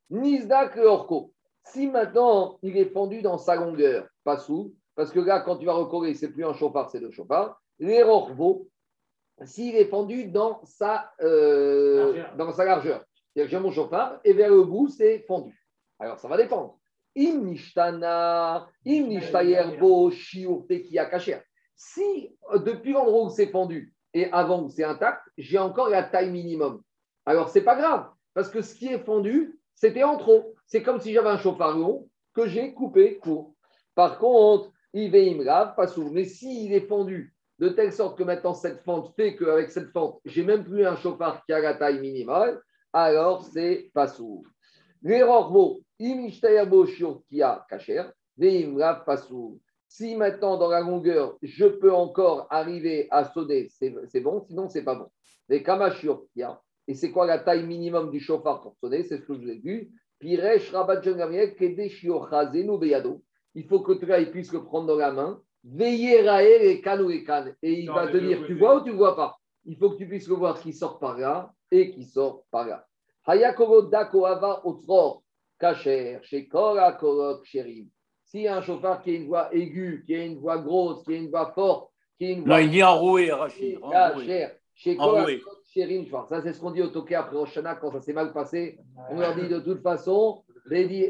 [0.09, 1.31] Nizdak orko.
[1.63, 5.73] Si maintenant il est fendu dans sa longueur, pasu, parce que là, quand tu vas
[5.73, 7.59] recoller, c'est plus un chauffard, c'est deux chauffards.
[7.79, 8.67] Les rorvo,
[9.45, 12.35] s'il est fendu dans sa, euh, Largeur.
[12.35, 13.05] dans sa largeur.
[13.33, 15.67] C'est-à-dire que j'ai mon chauffard et vers le bout, c'est fendu.
[15.99, 16.79] Alors ça va dépendre.
[21.05, 21.39] Kacher.
[21.75, 26.03] Si euh, depuis l'endroit où c'est fendu et avant où c'est intact, j'ai encore la
[26.03, 26.81] taille minimum.
[27.25, 30.55] Alors c'est pas grave, parce que ce qui est fendu, c'était en trop.
[30.65, 33.53] C'est comme si j'avais un chauffard long que j'ai coupé court.
[33.95, 36.09] Par contre, grave, pas sourd.
[36.11, 40.19] Mais s'il est fendu de telle sorte que maintenant cette fente fait qu'avec cette fente,
[40.25, 42.61] j'ai même plus un chauffard qui a la taille minimale,
[42.93, 44.43] alors c'est pas sourd.
[45.03, 45.21] Qui
[47.41, 47.65] a.
[49.89, 54.83] Si maintenant dans la longueur, je peux encore arriver à sonner, c'est bon, sinon c'est
[54.83, 55.07] pas bon.
[55.49, 55.71] Les qui
[56.87, 59.49] et c'est quoi la taille minimum du chauffard pour sonner C'est ce que je vous
[59.49, 59.91] ai dit.
[60.19, 61.01] Piresh rabat.
[63.55, 65.41] Il faut que tu puisse le prendre dans la main.
[65.73, 67.45] Veillez Raël et Kanou et Kan.
[67.61, 68.43] Et il Non, va te dire.
[68.45, 69.35] Tu vois ou tu ne vois pas?
[69.65, 72.65] Il faut que tu puisses le voir qui sort par là et qui sort par
[72.67, 72.85] là.
[73.25, 75.23] Hayakovo Dako Ava Otror.
[75.59, 77.87] Kacher, Shekora Korok Sherim.
[78.23, 81.03] S'il y a un chauffard qui a une voix aiguë, qui a une voix grosse,
[81.03, 81.89] qui a une voix forte,
[82.19, 83.79] qui a une voix Non, il dit enroué, Rachid.
[83.81, 84.25] enroué.
[84.25, 84.51] cher.
[84.75, 85.41] Chez Enroué.
[85.73, 86.29] Chérim, je pense.
[86.29, 88.77] Ça, c'est ce qu'on dit au Toké après Roshana quand ça s'est mal passé.
[89.09, 91.07] On leur dit de toute façon, les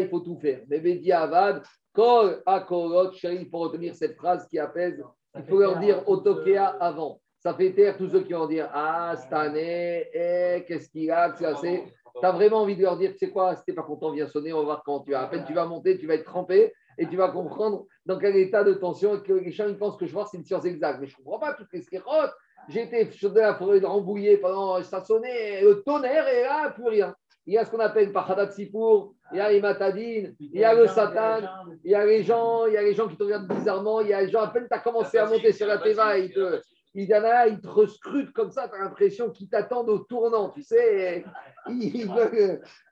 [0.00, 0.60] il faut tout faire.
[0.68, 1.62] Mais Avad,
[1.92, 5.02] Kol Akorot, Chérim, pour retenir cette phrase qui apaise,
[5.36, 7.20] il faut leur dire au Tokea avant.
[7.38, 11.32] Ça fait taire tous ceux qui vont dire Ah, cette année, eh, qu'est-ce qu'il a,
[11.32, 11.84] tu as assez.
[12.22, 14.58] Vraiment envie de leur dire, tu sais quoi, si t'es pas content, viens sonner, on
[14.58, 15.22] va voir quand tu as.
[15.22, 18.36] À peine tu vas monter, tu vas être trempé et tu vas comprendre dans quel
[18.36, 20.64] état de tension et que les gens ils pensent que je vois c'est une science
[20.66, 20.98] exacte.
[21.00, 22.32] Mais je ne comprends pas toutes les sclérotes.
[22.68, 27.14] J'étais dans la forêt de Rambouillet pendant, ça sonnait le tonnerre et là, plus rien.
[27.50, 30.62] Il y a ce qu'on appelle Pachadat Sipour, il y a les Matadines, il y
[30.62, 31.40] a le Satan,
[31.82, 34.06] il y a les gens, il y a les gens qui te regardent bizarrement, il
[34.06, 36.32] y a les gens, à peine tu as commencé à monter sur la Teva, ils
[36.32, 36.60] te,
[36.94, 39.98] il y en a, ils te rescrutent comme ça, tu as l'impression qu'ils t'attendent au
[39.98, 41.24] tournant, tu sais.
[41.68, 42.06] Il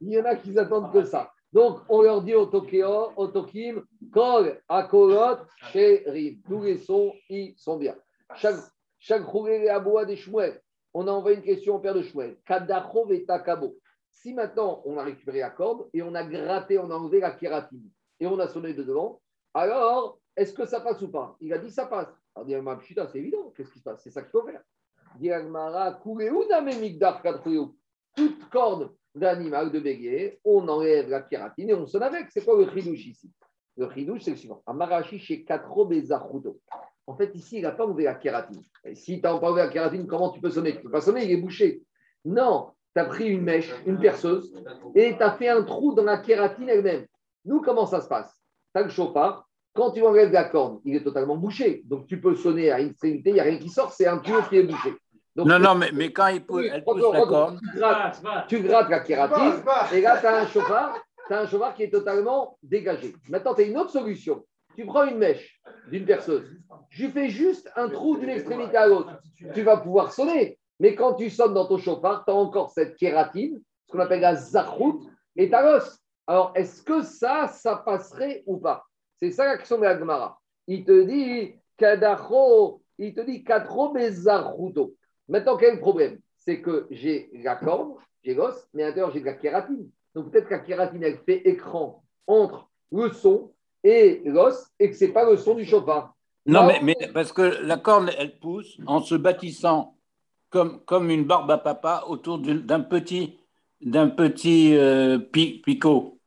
[0.01, 1.31] y en a qui n'attendent que ça.
[1.53, 5.39] Donc, on leur dit au Tokyo, au Tokim, Kol, Akolot,
[5.71, 6.41] Sherim.
[6.49, 7.95] Tous les sons, ils sont bien.
[8.35, 8.57] Chaque,
[8.99, 9.23] chaque
[9.71, 10.61] à bois des Shmuel.
[10.95, 12.39] On a envoyé une question au père de Shmuel.
[12.45, 13.77] Kadachov et Takabo.
[14.23, 17.31] Si maintenant on a récupéré la corde et on a gratté, on a enlevé la
[17.31, 17.89] kératine
[18.19, 19.21] et on a sonné de devant,
[19.55, 21.37] alors est-ce que ça passe ou pas?
[21.41, 22.09] Il a dit ça passe.
[22.35, 22.55] Alors, dit
[22.95, 23.53] c'est évident.
[23.57, 24.03] Qu'est-ce qui se passe?
[24.03, 24.63] C'est ça qu'il faut faire.
[28.17, 32.31] Toute corde d'animal de bélier, on enlève la kératine et on sonne avec.
[32.31, 33.33] C'est quoi le chidouche ici?
[33.77, 34.63] Le chidouche, c'est le suivant.
[34.67, 36.61] Amarashi chez Katro Bezachudo.
[37.07, 38.63] En fait, ici, il n'a pas enlevé la kératine.
[38.85, 40.73] Et si tu n'as pas enlevé la kératine, comment tu peux sonner?
[40.73, 41.83] Tu ne peux pas sonner, il est bouché.
[42.25, 44.53] Non, tu as pris une mèche, une perceuse,
[44.95, 47.07] et tu as fait un trou dans la kératine elle-même.
[47.45, 48.35] Nous, comment ça se passe?
[48.75, 49.47] Tu as le chauffard.
[49.73, 51.83] Quand tu enlèves la corde, il est totalement bouché.
[51.85, 54.19] Donc, tu peux sonner à une extrémité, il n'y a rien qui sort, c'est un
[54.19, 54.95] tuyau qui est bouché.
[55.37, 58.23] Donc, Non, non, mais, mais quand il pousse, oui, elle pousse la corde, tu grattes,
[58.49, 61.85] tu grattes la kératine, et là, tu as un chauffard, tu as un chauffard qui
[61.85, 63.15] est totalement dégagé.
[63.29, 64.45] Maintenant, tu as une autre solution.
[64.75, 66.45] Tu prends une mèche d'une perceuse,
[66.91, 69.21] je fais juste un trou d'une extrémité à l'autre.
[69.55, 70.59] Tu vas pouvoir sonner.
[70.81, 74.21] Mais quand tu sonnes dans ton chauffard, tu as encore cette kératine, ce qu'on appelle
[74.21, 75.99] la zachout, et ta l'os.
[76.27, 78.85] Alors, est-ce que ça, ça passerait ou pas?
[79.21, 80.39] C'est ça la question de la Gemara.
[80.67, 84.95] Il te dit, kadacho, il te dit, kadro bezachuto.
[85.29, 86.19] Maintenant, quel est le problème?
[86.37, 89.91] C'est que j'ai la corde, j'ai l'os, mais à l'intérieur, j'ai de la kératine.
[90.15, 93.53] Donc peut-être que la kératine, elle fait écran entre le son
[93.83, 96.15] et l'os, et que ce n'est pas le son du chauffard.
[96.47, 99.95] Non, mais, mais parce que la corne, elle pousse en se bâtissant
[100.51, 103.39] comme, comme une barbe à papa autour d'un petit,
[103.81, 106.19] d'un petit euh, pi- picot.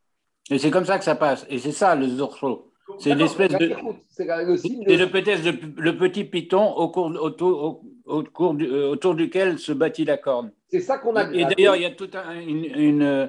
[0.50, 1.46] Et c'est comme ça que ça passe.
[1.50, 2.68] Et c'est ça le zorcho.
[3.00, 3.72] C'est l'espèce de.
[4.10, 5.04] C'est le de...
[5.06, 9.16] le, peut-être le, le petit piton au cours, autour, au- au cours du- euh, autour
[9.16, 10.52] duquel se bâtit la corne.
[10.70, 13.28] C'est ça qu'on a Et d'ailleurs, il y a toute un- une, une, euh,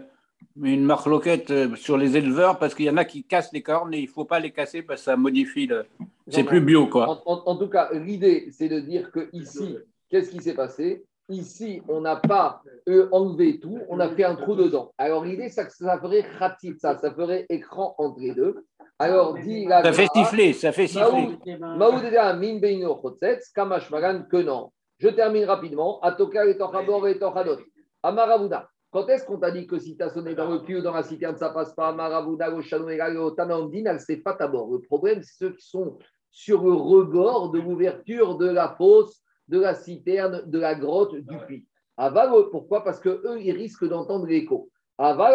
[0.61, 3.95] une marloquette euh, sur les éleveurs parce qu'il y en a qui cassent les cornes
[3.95, 5.87] et il ne faut pas les casser parce que ça modifie le.
[6.29, 7.23] C'est plus bio, quoi.
[7.25, 9.77] En, en- en tout cas, l'idée, c'est de dire que ici,
[10.13, 11.05] qu'est-ce qui s'est passé?
[11.29, 14.93] Ici, on n'a pas euh, enlevé tout, on a fait un trou dedans.
[14.99, 18.67] Alors, l'idée, c'est que ça ferait khatit, ça, ça ferait écran entre les deux.
[18.99, 21.39] Alors, dit la Ça fait siffler, ça fait siffler.
[21.59, 24.71] Maoudeda min beino chotzetz, kamash magan que non.
[24.99, 26.01] Je termine rapidement.
[26.01, 27.59] Atoka et Tochabor et Tochadot.
[28.03, 28.69] Amaravuna.
[28.91, 30.93] Quand est-ce qu'on t'a dit que si tu as sonné dans le puits ou dans
[30.93, 31.89] la citerne, ça passe pas?
[31.89, 34.71] Amaravuna, le Shalom Egal, le Tanandin, elle c'est pas d'abord.
[34.71, 35.99] Le problème, c'est ceux qui sont
[36.31, 39.23] sur le rebord de l'ouverture de la fosse,
[39.53, 41.67] de la citerne, de la grotte, du puits.
[41.97, 42.83] Aval, pourquoi?
[42.83, 44.71] Parce que eux, ils risquent d'entendre l'écho.
[44.99, 45.35] Aval.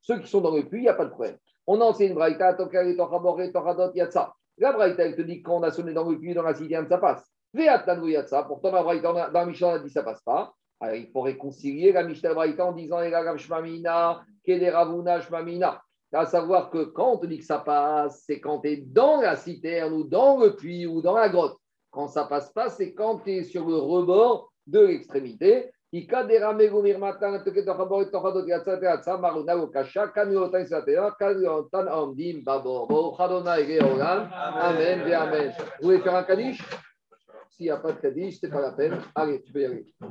[0.00, 1.38] Ceux qui sont dans le puits, il n'y a pas de problème.
[1.66, 2.54] On enseigne une braïta.
[4.58, 6.54] La braïta, elle te dit que quand on a sonné dans le puits, dans la
[6.54, 7.26] citerne, ça passe.
[8.46, 10.52] Pourtant, la braïta, a- dans Mishnah, on a dit ça passe pas.
[10.80, 12.98] Alors, il faut réconcilier la Mishnah braïta en disant
[13.36, 15.82] Shmamina, Shmamina.
[16.14, 19.20] À savoir que quand on te dit que ça passe, c'est quand tu es dans
[19.20, 21.58] la citerne ou dans le puits ou dans la grotte.
[21.90, 25.70] Quand ça passe pas, c'est quand tu es sur le rebord de l'extrémité.
[34.32, 35.52] Amen.
[35.80, 36.62] Vous voulez faire un kadish?
[37.50, 38.98] S'il n'y a pas de kadish, c'est pas la peine.
[39.14, 39.86] Allez, tu peux y aller.